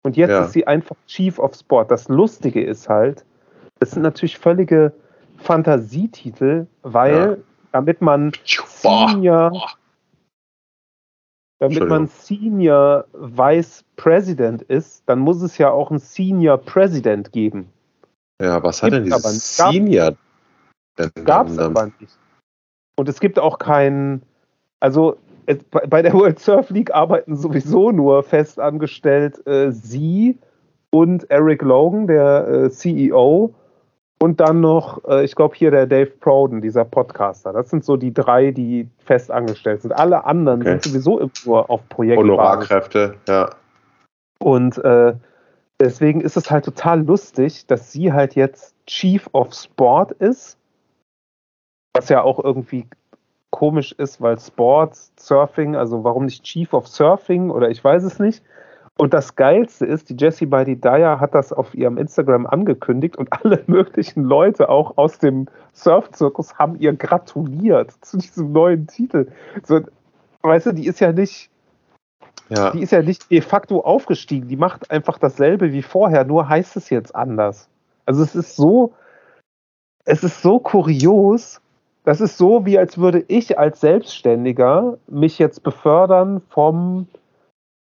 [0.03, 0.43] Und jetzt ja.
[0.43, 1.89] ist sie einfach Chief of Sport.
[1.89, 3.23] Das Lustige ist halt,
[3.79, 4.91] das sind natürlich völlige
[5.37, 7.37] Fantasietitel, weil ja.
[7.71, 9.51] damit man Senior,
[11.63, 17.69] damit man Senior Vice President ist, dann muss es ja auch einen Senior President geben.
[18.41, 20.15] Ja, was hat denn dieses Senior?
[21.23, 22.17] Gab es aber nicht.
[22.97, 24.23] Und es gibt auch keinen,
[24.81, 30.37] also es, bei der World Surf League arbeiten sowieso nur festangestellt äh, sie
[30.89, 33.55] und Eric Logan, der äh, CEO,
[34.23, 37.51] und dann noch, äh, ich glaube, hier der Dave Proden, dieser Podcaster.
[37.51, 39.91] Das sind so die drei, die fest angestellt sind.
[39.91, 40.79] Alle anderen okay.
[40.79, 42.23] sind sowieso nur auf Projekten.
[42.23, 43.49] Honorarkräfte, ja.
[44.39, 45.13] Und äh,
[45.77, 50.57] deswegen ist es halt total lustig, dass sie halt jetzt Chief of Sport ist.
[51.93, 52.87] Was ja auch irgendwie
[53.51, 58.19] komisch ist, weil Sport, Surfing, also warum nicht Chief of Surfing oder ich weiß es
[58.19, 58.41] nicht.
[59.03, 63.17] Und das Geilste ist, die Jessie by the Dyer hat das auf ihrem Instagram angekündigt
[63.17, 69.27] und alle möglichen Leute auch aus dem Surf-Zirkus haben ihr gratuliert zu diesem neuen Titel.
[69.65, 69.81] So,
[70.41, 71.49] weißt du, die ist ja nicht,
[72.47, 72.71] ja.
[72.71, 74.47] die ist ja nicht de facto aufgestiegen.
[74.47, 77.67] Die macht einfach dasselbe wie vorher, nur heißt es jetzt anders.
[78.05, 78.93] Also es ist so,
[80.05, 81.59] es ist so kurios.
[82.05, 87.09] Das ist so, wie als würde ich als Selbstständiger mich jetzt befördern vom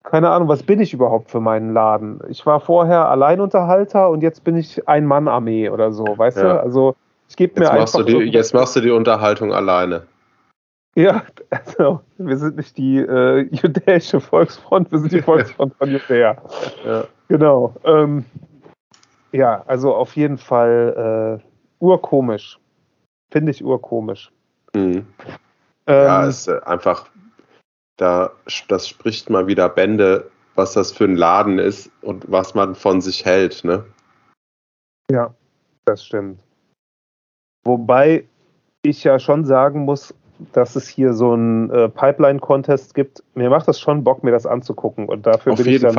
[0.04, 2.20] keine Ahnung, was bin ich überhaupt für meinen Laden?
[2.28, 6.54] Ich war vorher Alleinunterhalter und jetzt bin ich Ein-Mann-Armee oder so, weißt ja.
[6.54, 6.60] du?
[6.60, 6.96] Also
[7.28, 7.98] ich gebe mir einfach.
[7.98, 10.02] Machst die, jetzt machst du die Unterhaltung alleine.
[10.94, 16.36] Ja, also wir sind nicht die äh, jüdische Volksfront, wir sind die Volksfront von Judäa.
[16.84, 17.04] Ja.
[17.28, 17.74] Genau.
[17.84, 18.24] Ähm,
[19.32, 21.44] ja, also auf jeden Fall äh,
[21.78, 22.58] urkomisch.
[23.30, 24.30] Finde ich urkomisch.
[24.74, 25.06] Mhm.
[25.86, 27.08] Ähm, ja, ist äh, einfach
[27.96, 28.30] da,
[28.68, 33.00] das spricht mal wieder Bände, was das für ein Laden ist und was man von
[33.00, 33.84] sich hält, ne?
[35.10, 35.34] Ja,
[35.84, 36.40] das stimmt.
[37.64, 38.24] Wobei
[38.82, 40.14] ich ja schon sagen muss,
[40.52, 43.22] dass es hier so einen äh, Pipeline-Contest gibt.
[43.34, 45.08] Mir macht das schon Bock, mir das anzugucken.
[45.08, 45.94] Und dafür Auf bin ich dann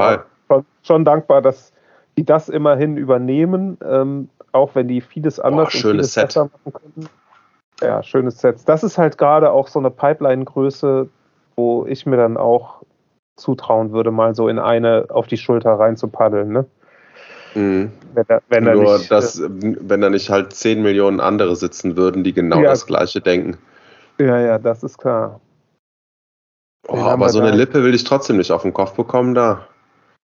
[0.47, 1.71] schon, schon, dankbar, dass
[2.17, 6.27] die das immerhin übernehmen, ähm, auch wenn die vieles anders Boah, und vieles Set.
[6.27, 7.09] besser machen können.
[7.81, 8.57] Ja, schönes Set.
[8.67, 11.09] Das ist halt gerade auch so eine Pipeline-Größe,
[11.55, 12.83] wo ich mir dann auch
[13.35, 16.51] zutrauen würde, mal so in eine auf die Schulter rein zu paddeln.
[16.51, 16.65] Ne?
[17.55, 17.91] Mhm.
[18.13, 21.55] Wenn, da, wenn Nur, da nicht, dass, äh, wenn da nicht halt 10 Millionen andere
[21.55, 23.57] sitzen würden, die genau ja, das Gleiche denken.
[24.19, 25.39] Ja, ja, das ist klar.
[26.87, 29.67] Oh, aber so eine Lippe will ich trotzdem nicht auf den Kopf bekommen da.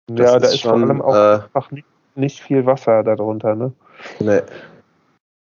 [0.09, 3.55] Das ja, da ist schon, vor allem auch äh, einfach nicht, nicht, viel Wasser darunter,
[3.55, 3.73] ne?
[4.19, 4.41] Nee.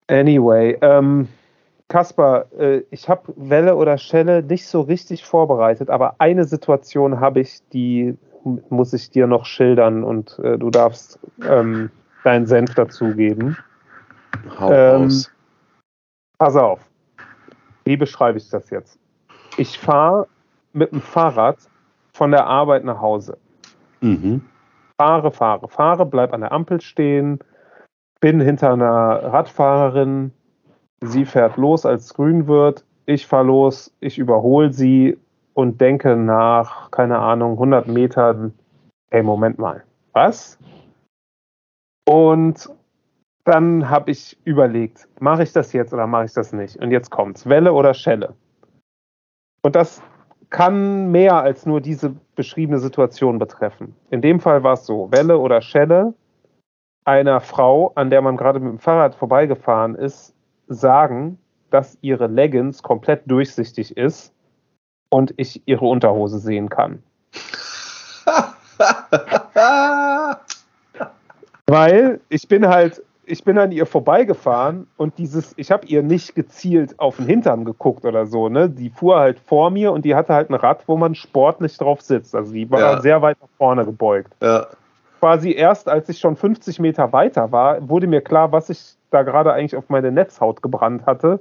[0.07, 1.29] Anyway, ähm,
[1.89, 7.41] Kasper, äh, ich habe Welle oder Schelle nicht so richtig vorbereitet, aber eine Situation habe
[7.41, 8.17] ich, die
[8.69, 11.89] muss ich dir noch schildern und äh, du darfst ähm,
[12.23, 13.57] deinen Senf dazugeben.
[14.59, 15.31] Hau ähm, aus.
[16.37, 16.79] Pass auf.
[17.83, 18.99] Wie beschreibe ich das jetzt?
[19.57, 20.27] Ich fahre
[20.73, 21.57] mit dem Fahrrad
[22.13, 23.37] von der Arbeit nach Hause.
[24.01, 24.41] Mhm.
[24.97, 27.39] Fahre, fahre, fahre, bleib an der Ampel stehen,
[28.19, 30.33] bin hinter einer Radfahrerin,
[31.01, 35.17] sie fährt los, als es grün wird, ich fahre los, ich überhole sie
[35.53, 38.53] und denke nach, keine Ahnung, 100 Metern,
[39.09, 39.83] hey, Moment mal,
[40.13, 40.57] was?
[42.07, 42.69] Und
[43.43, 46.77] dann habe ich überlegt, mache ich das jetzt oder mache ich das nicht?
[46.77, 48.35] Und jetzt kommt's, Welle oder Schelle?
[49.61, 50.01] Und das
[50.49, 53.95] kann mehr als nur diese beschriebene Situation betreffen.
[54.09, 56.13] In dem Fall war es so, Welle oder Schelle
[57.05, 60.35] einer Frau, an der man gerade mit dem Fahrrad vorbeigefahren ist,
[60.69, 61.37] sagen,
[61.71, 64.33] dass ihre Leggings komplett durchsichtig ist
[65.09, 67.03] und ich ihre Unterhose sehen kann.
[71.67, 76.35] Weil ich bin halt, ich bin an ihr vorbeigefahren und dieses, ich habe ihr nicht
[76.35, 78.69] gezielt auf den Hintern geguckt oder so, ne?
[78.69, 82.01] Die fuhr halt vor mir und die hatte halt ein Rad, wo man sportlich drauf
[82.01, 82.35] sitzt.
[82.35, 83.01] Also die war ja.
[83.01, 84.33] sehr weit nach vorne gebeugt.
[84.41, 84.67] Ja.
[85.19, 89.23] Quasi erst, als ich schon 50 Meter weiter war, wurde mir klar, was ich da
[89.23, 91.39] gerade eigentlich auf meine Netzhaut gebrannt hatte.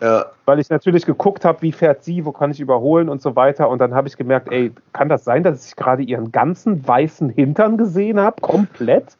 [0.00, 0.26] Ja.
[0.46, 3.68] Weil ich natürlich geguckt habe, wie fährt sie, wo kann ich überholen und so weiter.
[3.68, 7.28] Und dann habe ich gemerkt, ey, kann das sein, dass ich gerade ihren ganzen weißen
[7.28, 9.16] Hintern gesehen habe, komplett?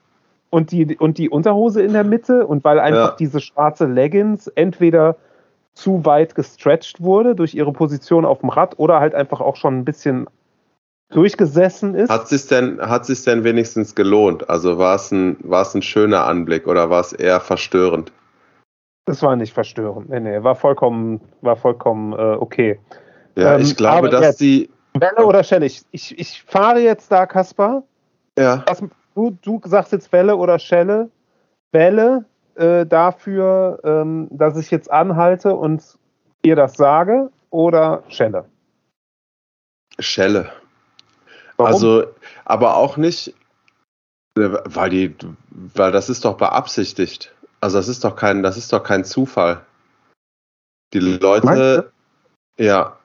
[0.49, 2.47] Und die, und die Unterhose in der Mitte?
[2.47, 3.17] Und weil einfach ja.
[3.19, 5.17] diese schwarze Leggings entweder
[5.75, 9.79] zu weit gestretched wurde durch ihre Position auf dem Rad oder halt einfach auch schon
[9.79, 10.27] ein bisschen
[11.11, 12.11] durchgesessen ist.
[12.11, 14.49] Hat es denn, hat sich denn wenigstens gelohnt?
[14.49, 18.13] Also war es ein, war es ein schöner Anblick oder war es eher verstörend?
[19.07, 20.09] Das war nicht verstörend.
[20.09, 22.79] Nee, nee, war vollkommen, war vollkommen äh, okay.
[23.37, 24.71] Ja, ähm, ich glaube, dass jetzt, die.
[24.95, 25.67] Welle oder Schelle?
[25.67, 27.83] Ich, ich, ich fahre jetzt da, Kaspar.
[28.39, 28.65] Ja.
[28.67, 28.83] Was,
[29.15, 31.11] du, du sagst jetzt Welle oder Schelle.
[31.73, 32.25] Welle
[32.57, 35.83] äh, dafür, ähm, dass ich jetzt anhalte und
[36.43, 38.45] ihr das sage oder Schelle?
[39.99, 40.51] Schelle.
[41.61, 41.75] Warum?
[41.75, 42.05] Also,
[42.45, 43.35] aber auch nicht,
[44.37, 45.15] äh, weil die,
[45.51, 47.35] weil das ist doch beabsichtigt.
[47.61, 49.61] Also das ist doch kein, das ist doch kein Zufall.
[50.93, 51.93] Die Leute,
[52.57, 52.97] ja.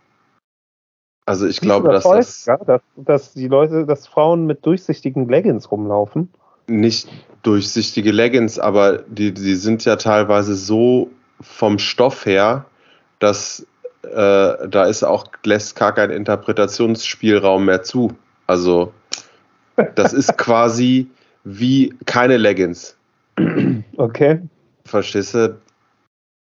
[1.26, 5.72] Also ich glaube, dass das, ja, dass, dass die Leute, dass Frauen mit durchsichtigen Leggings
[5.72, 6.32] rumlaufen.
[6.68, 7.10] Nicht
[7.44, 11.10] durchsichtige Leggings, aber die, die sind ja teilweise so
[11.42, 12.66] vom Stoff her,
[13.20, 13.66] dass
[14.04, 18.16] äh, da ist auch lässt gar kein Interpretationsspielraum mehr zu.
[18.48, 18.94] Also,
[19.96, 21.08] das ist quasi
[21.44, 22.96] wie keine Leggings.
[23.98, 24.42] Okay.
[24.86, 25.58] Verstehst du?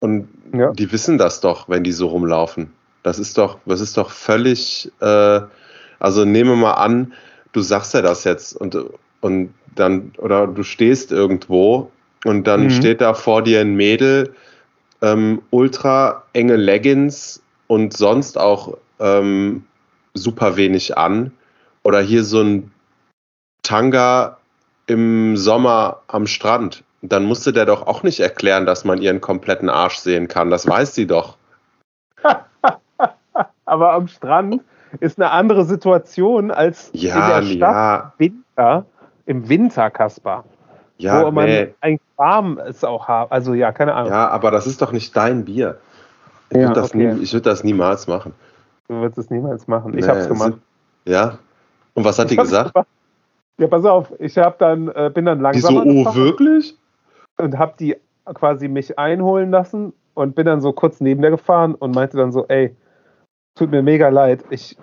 [0.01, 0.73] Und ja.
[0.73, 2.73] die wissen das doch, wenn die so rumlaufen.
[3.03, 5.41] Das ist doch, das ist doch völlig, äh,
[5.99, 7.13] also nehme mal an,
[7.53, 8.77] du sagst ja das jetzt und,
[9.21, 11.91] und dann, oder du stehst irgendwo
[12.25, 12.71] und dann mhm.
[12.71, 14.35] steht da vor dir ein Mädel,
[15.01, 19.65] ähm, ultra enge Leggings und sonst auch ähm,
[20.15, 21.33] super wenig an
[21.83, 22.73] oder hier so ein
[23.63, 24.39] Tanga
[24.87, 26.85] im Sommer am Strand.
[27.03, 30.51] Dann musste der doch auch nicht erklären, dass man ihren kompletten Arsch sehen kann.
[30.51, 31.37] Das weiß sie doch.
[33.65, 34.61] Aber am Strand
[35.01, 38.13] ist eine andere Situation als ja, in der Stadt ja.
[38.19, 38.87] Winter,
[39.27, 40.45] im Winter, Kaspar.
[40.99, 41.75] Ja, wo man nee.
[41.81, 43.33] eigentlich warm es auch hat.
[43.33, 44.13] Also ja, keine Ahnung.
[44.13, 45.79] Ja, aber das ist doch nicht dein Bier.
[46.51, 47.15] Ich ja, würde das, okay.
[47.15, 48.35] nie, würd das niemals machen.
[48.89, 49.95] Du würdest es niemals machen.
[49.99, 50.59] Ich nee, habe es gemacht.
[51.05, 51.39] Ja,
[51.95, 52.73] und was hat die gesagt?
[53.59, 55.85] Ja, pass auf, ich hab dann, äh, bin dann langsam.
[55.85, 56.77] Die so, oh, wirklich?
[57.39, 61.75] Und hab die quasi mich einholen lassen und bin dann so kurz neben der gefahren
[61.75, 62.75] und meinte dann so, ey,
[63.55, 64.45] tut mir mega leid.
[64.51, 64.77] Ich,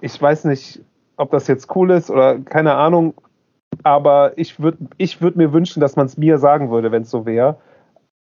[0.00, 0.80] ich weiß nicht,
[1.16, 3.14] ob das jetzt cool ist oder keine Ahnung,
[3.82, 7.10] aber ich würde ich würd mir wünschen, dass man es mir sagen würde, wenn es
[7.10, 7.56] so wäre.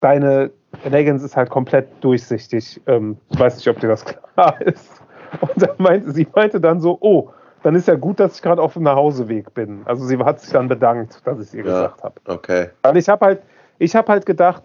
[0.01, 0.51] Deine
[0.89, 2.81] Leggings ist halt komplett durchsichtig.
[2.87, 5.03] Ähm, ich weiß nicht, ob dir das klar ist.
[5.41, 7.31] Und dann meinte, sie meinte dann so, oh,
[7.63, 9.83] dann ist ja gut, dass ich gerade auf dem Nachhauseweg bin.
[9.85, 12.15] Also sie hat sich dann bedankt, dass ich es ihr ja, gesagt habe.
[12.27, 12.71] Okay.
[12.83, 13.43] Weil ich habe halt,
[13.79, 14.63] ich habe halt gedacht,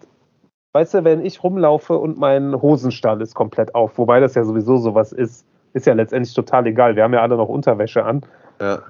[0.72, 4.76] weißt du, wenn ich rumlaufe und mein Hosenstall ist komplett auf, wobei das ja sowieso
[4.76, 6.96] sowas ist, ist ja letztendlich total egal.
[6.96, 8.22] Wir haben ja alle noch Unterwäsche an.
[8.60, 8.80] Ja.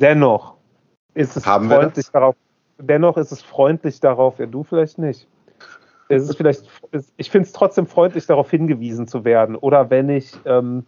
[0.00, 0.54] Dennoch
[1.14, 2.34] ist es haben freundlich darauf.
[2.78, 5.28] Dennoch ist es freundlich darauf, ja, du vielleicht nicht.
[6.08, 6.64] Es ist vielleicht,
[7.16, 9.54] ich finde es trotzdem freundlich, darauf hingewiesen zu werden.
[9.54, 10.84] Oder wenn ich ähm,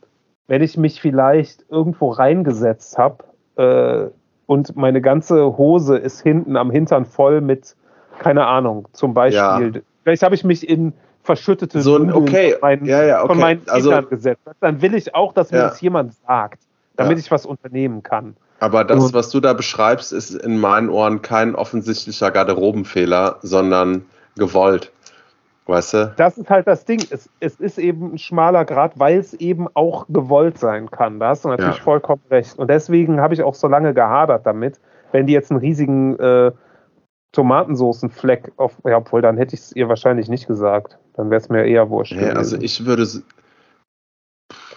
[0.46, 3.24] wenn ich mich vielleicht irgendwo reingesetzt habe
[3.56, 4.10] äh,
[4.46, 7.76] und meine ganze Hose ist hinten am Hintern voll mit,
[8.18, 9.76] keine Ahnung, zum Beispiel.
[9.76, 9.80] Ja.
[10.02, 12.52] Vielleicht habe ich mich in verschüttete so ein, okay.
[12.52, 13.28] von meinen, ja, ja, okay.
[13.28, 14.42] von meinen also, Kindern gesetzt.
[14.60, 16.60] Dann will ich auch, dass mir das jemand sagt,
[16.96, 18.36] damit ich was unternehmen kann.
[18.58, 24.04] aber das, Und- was du da beschreibst, ist in meinen Ohren kein offensichtlicher Garderobenfehler, sondern
[24.36, 24.92] gewollt.
[25.66, 26.12] Weißt du?
[26.16, 27.00] Das ist halt das Ding.
[27.10, 31.20] Es, es ist eben ein schmaler Grad, weil es eben auch gewollt sein kann.
[31.20, 31.82] Da hast du natürlich Ja.
[31.82, 32.58] vollkommen recht.
[32.58, 34.80] Und deswegen habe ich auch so lange gehadert damit,
[35.12, 36.50] wenn die jetzt einen riesigen äh,
[37.32, 40.98] Tomatensoßenfleck auf, ja, obwohl dann hätte ich es ihr wahrscheinlich nicht gesagt.
[41.14, 42.12] Dann wäre es mir eher wurscht.
[42.12, 43.06] Nee, also ich würde,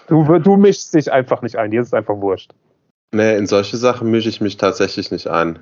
[0.08, 2.54] du, du mischst dich einfach nicht ein, dir ist es einfach wurscht.
[3.14, 5.60] nee, in solche Sachen mische ich mich tatsächlich nicht ein.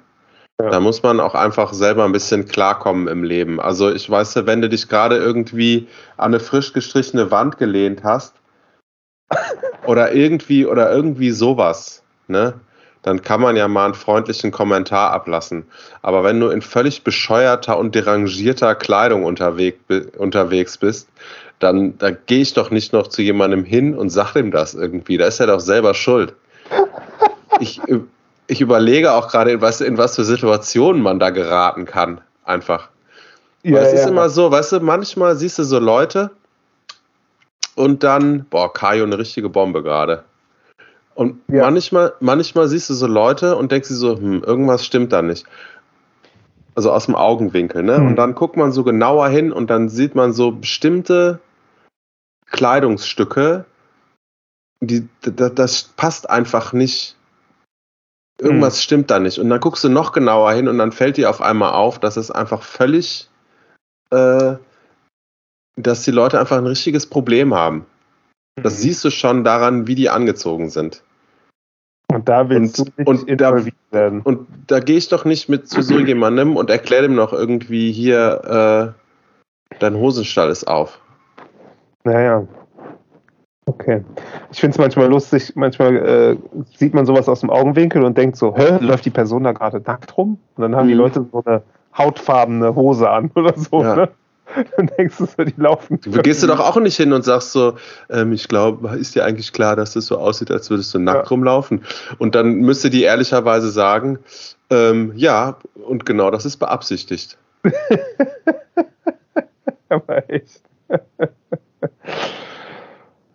[0.62, 0.70] Ja.
[0.70, 3.60] Da muss man auch einfach selber ein bisschen klarkommen im Leben.
[3.60, 5.88] Also ich weiß ja, wenn du dich gerade irgendwie
[6.18, 8.36] an eine frisch gestrichene Wand gelehnt hast
[9.88, 12.54] oder irgendwie oder irgendwie sowas, ne?
[13.02, 15.66] Dann kann man ja mal einen freundlichen Kommentar ablassen.
[16.02, 19.78] Aber wenn du in völlig bescheuerter und derangierter Kleidung unterwegs,
[20.18, 21.10] unterwegs bist,
[21.60, 25.18] dann da gehe ich doch nicht noch zu jemandem hin und sag ihm das irgendwie.
[25.18, 26.34] Da ist er doch selber schuld.
[27.60, 27.82] Ich,
[28.48, 32.22] ich überlege auch gerade, in was, in was für Situationen man da geraten kann.
[32.44, 32.90] Einfach.
[33.64, 36.32] Weil es ist immer so, weißt du, manchmal siehst du so Leute
[37.76, 40.24] und dann, boah, Kajo eine richtige Bombe gerade.
[41.16, 41.64] Und Ja.
[41.64, 45.46] manchmal, manchmal siehst du so Leute und denkst dir so, hm, irgendwas stimmt da nicht.
[46.76, 47.98] Also aus dem Augenwinkel, ne?
[47.98, 48.08] Hm.
[48.08, 51.40] Und dann guckt man so genauer hin und dann sieht man so bestimmte
[52.48, 53.66] Kleidungsstücke,
[54.82, 57.16] die, das, das passt einfach nicht.
[58.44, 59.40] Irgendwas stimmt da nicht.
[59.40, 62.18] Und dann guckst du noch genauer hin und dann fällt dir auf einmal auf, dass
[62.18, 63.30] es einfach völlig,
[64.12, 64.56] äh,
[65.78, 67.86] dass die Leute einfach ein richtiges Problem haben.
[68.62, 68.78] Das Mhm.
[68.80, 71.04] siehst du schon daran, wie die angezogen sind.
[72.12, 74.22] Und da willst Und- du nicht und da- werden.
[74.22, 77.92] Und da gehe ich doch nicht mit zu so jemandem und erkläre dem noch irgendwie
[77.92, 78.94] hier,
[79.72, 81.00] äh, dein Hosenstall ist auf.
[82.04, 82.46] Naja.
[83.74, 84.04] Okay.
[84.52, 86.38] Ich finde es manchmal lustig, manchmal äh,
[86.78, 89.80] sieht man sowas aus dem Augenwinkel und denkt so, hä, läuft die Person da gerade
[89.80, 90.38] nackt rum?
[90.56, 91.00] Und dann haben die Mhm.
[91.00, 91.64] Leute so eine
[91.98, 93.96] hautfarbene Hose an oder so, Ja.
[93.96, 94.10] ne?
[94.78, 96.00] Dann denkst du so, die laufen.
[96.02, 97.74] Du gehst du doch auch nicht hin und sagst so,
[98.12, 101.26] ähm, ich glaube, ist dir eigentlich klar, dass das so aussieht, als würdest du nackt
[101.26, 101.30] Ja.
[101.30, 101.82] rumlaufen?
[102.20, 104.20] Und dann müsste die ehrlicherweise sagen,
[104.70, 105.58] ähm, ja,
[105.88, 107.38] und genau das ist beabsichtigt.
[109.90, 110.62] Aber echt.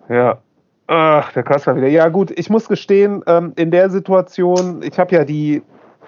[0.09, 0.39] ja.
[0.87, 1.89] Ach, der Kasper wieder.
[1.89, 5.63] Ja, gut, ich muss gestehen, ähm, in der Situation, ich habe ja die,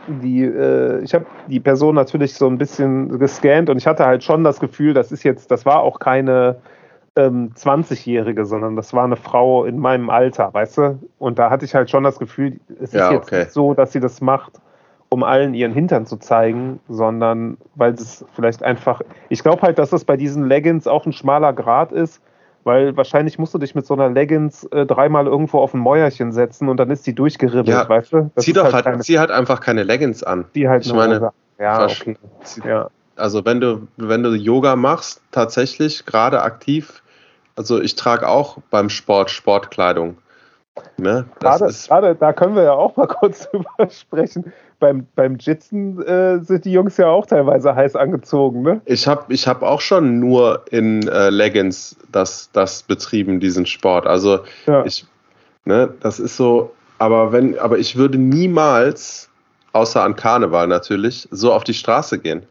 [0.09, 4.24] die, äh, ich habe die Person natürlich so ein bisschen gescannt und ich hatte halt
[4.24, 6.57] schon das Gefühl, das ist jetzt, das war auch keine
[7.16, 10.98] ähm, 20-Jährige, sondern das war eine Frau in meinem Alter, weißt du?
[11.18, 13.40] Und da hatte ich halt schon das Gefühl, es ist Ja, jetzt okay.
[13.40, 14.53] nicht so, dass sie das macht,
[15.11, 19.90] um allen ihren Hintern zu zeigen, sondern weil es vielleicht einfach, ich glaube halt, dass
[19.90, 22.22] das bei diesen Leggings auch ein schmaler Grad ist,
[22.64, 26.32] weil wahrscheinlich musst du dich mit so einer Leggings äh, dreimal irgendwo auf ein Mäuerchen
[26.32, 28.30] setzen und dann ist die durchgeribbelt, Ja, weißt du?
[28.34, 30.44] Das zieh doch halt, keine, zieh halt einfach keine Leggings an.
[30.54, 31.30] die halt ich eine meine, Hose.
[31.58, 32.16] ja, okay.
[32.64, 32.90] Ja.
[33.16, 37.02] Also wenn du, wenn du Yoga machst, tatsächlich gerade aktiv,
[37.56, 40.16] also ich trage auch beim Sport Sportkleidung.
[40.96, 41.26] Ne?
[41.40, 44.52] Das Gerade, ist, gerade, da können wir ja auch mal kurz drüber sprechen.
[44.80, 48.80] Beim, beim Jitzen äh, sind die Jungs ja auch teilweise heiß angezogen, ne?
[48.86, 54.06] ich habe ich hab auch schon nur in äh, Leggings das, das betrieben, diesen Sport.
[54.06, 54.84] Also Ja.
[54.86, 55.06] ich,
[55.66, 59.28] ne, das ist so, aber wenn, aber ich würde niemals,
[59.74, 62.42] außer an Karneval natürlich, so auf die Straße gehen.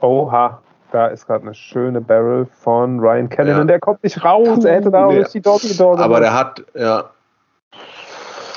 [0.00, 0.60] Oha,
[0.90, 3.60] da ist gerade eine schöne Barrel von Ryan Callahan.
[3.60, 3.64] Ja.
[3.66, 4.64] Der kommt nicht raus.
[4.64, 5.20] Er hätte da auch Nee.
[5.20, 5.98] nicht die Doggy Dog.
[6.00, 7.10] Aber der hat, ja.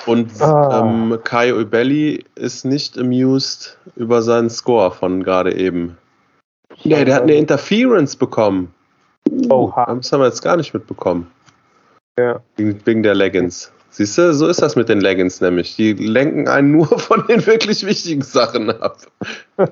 [0.05, 0.81] Und Ah.
[0.81, 5.97] ähm, Kai Ubelli ist nicht amused über seinen Score von gerade eben.
[6.83, 8.73] Nee, der hat eine Interference bekommen.
[9.49, 9.95] Oha.
[9.95, 11.27] Das haben wir jetzt gar nicht mitbekommen.
[12.19, 12.39] Ja.
[12.57, 13.71] Wegen, wegen der Leggings.
[13.89, 15.75] Siehst du, so ist das mit den Leggings nämlich.
[15.77, 18.97] Die lenken einen nur von den wirklich wichtigen Sachen ab.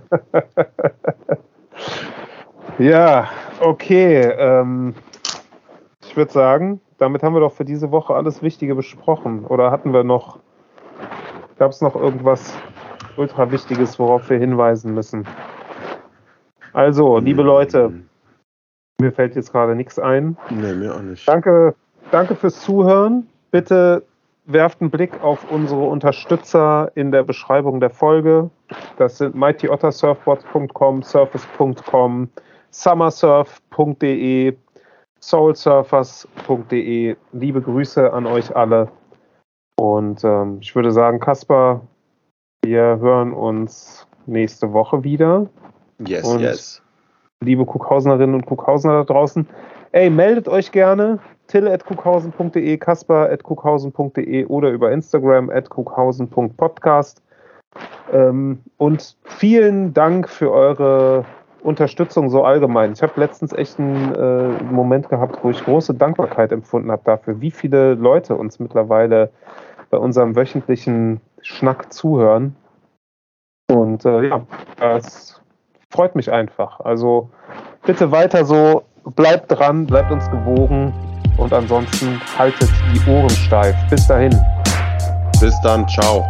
[2.80, 3.30] Ja,
[3.60, 4.22] okay.
[4.36, 4.96] Ähm,
[6.08, 9.46] ich würde sagen, damit haben wir doch für diese Woche alles Wichtige besprochen.
[9.46, 10.40] Oder hatten wir noch,
[11.60, 12.58] gab es noch irgendwas
[13.18, 15.28] ultra Wichtiges, worauf wir hinweisen müssen?
[16.72, 17.92] Also, liebe Leute,
[19.02, 20.38] mir fällt jetzt gerade nichts ein.
[20.50, 21.28] Nee, mir auch nicht.
[21.28, 21.76] Danke,
[22.10, 23.28] danke fürs Zuhören.
[23.52, 24.04] Bitte
[24.46, 28.50] werft einen Blick auf unsere Unterstützer in der Beschreibung der Folge.
[28.98, 32.30] Das sind mightyottersurfbots.com, surface.com,
[32.72, 34.56] summersurf.de,
[35.30, 37.16] soulsurfers.de.
[37.32, 38.90] Liebe Grüße an euch alle.
[39.76, 41.82] Und ähm, ich würde sagen, Kaspar,
[42.64, 45.48] wir hören uns nächste Woche wieder.
[46.06, 46.82] Yes, Und- yes.
[47.44, 49.48] liebe Kuckhausenerinnen und Kuckhausener da draußen.
[49.92, 51.20] Ey, meldet euch gerne.
[51.48, 57.22] Till.kuckhausen.de, kasper.kuckhausen.de oder über Instagram at kuckhausen.podcast.
[58.12, 61.26] Ähm, und vielen Dank für eure
[61.64, 62.94] Unterstützung so allgemein.
[62.94, 67.40] Ich habe letztens echt einen äh, Moment gehabt, wo ich große Dankbarkeit empfunden habe dafür,
[67.42, 69.32] wie viele Leute uns mittlerweile
[69.90, 72.56] bei unserem wöchentlichen Schnack zuhören.
[73.72, 74.42] Und äh, ja,
[74.80, 75.42] das
[75.90, 76.80] freut mich einfach.
[76.82, 77.30] Also
[77.86, 78.84] bitte weiter so,
[79.16, 80.94] bleibt dran, bleibt uns gewogen
[81.38, 83.76] und ansonsten haltet die Ohren steif.
[83.90, 84.36] Bis dahin.
[85.40, 86.24] Bis dann, ciao.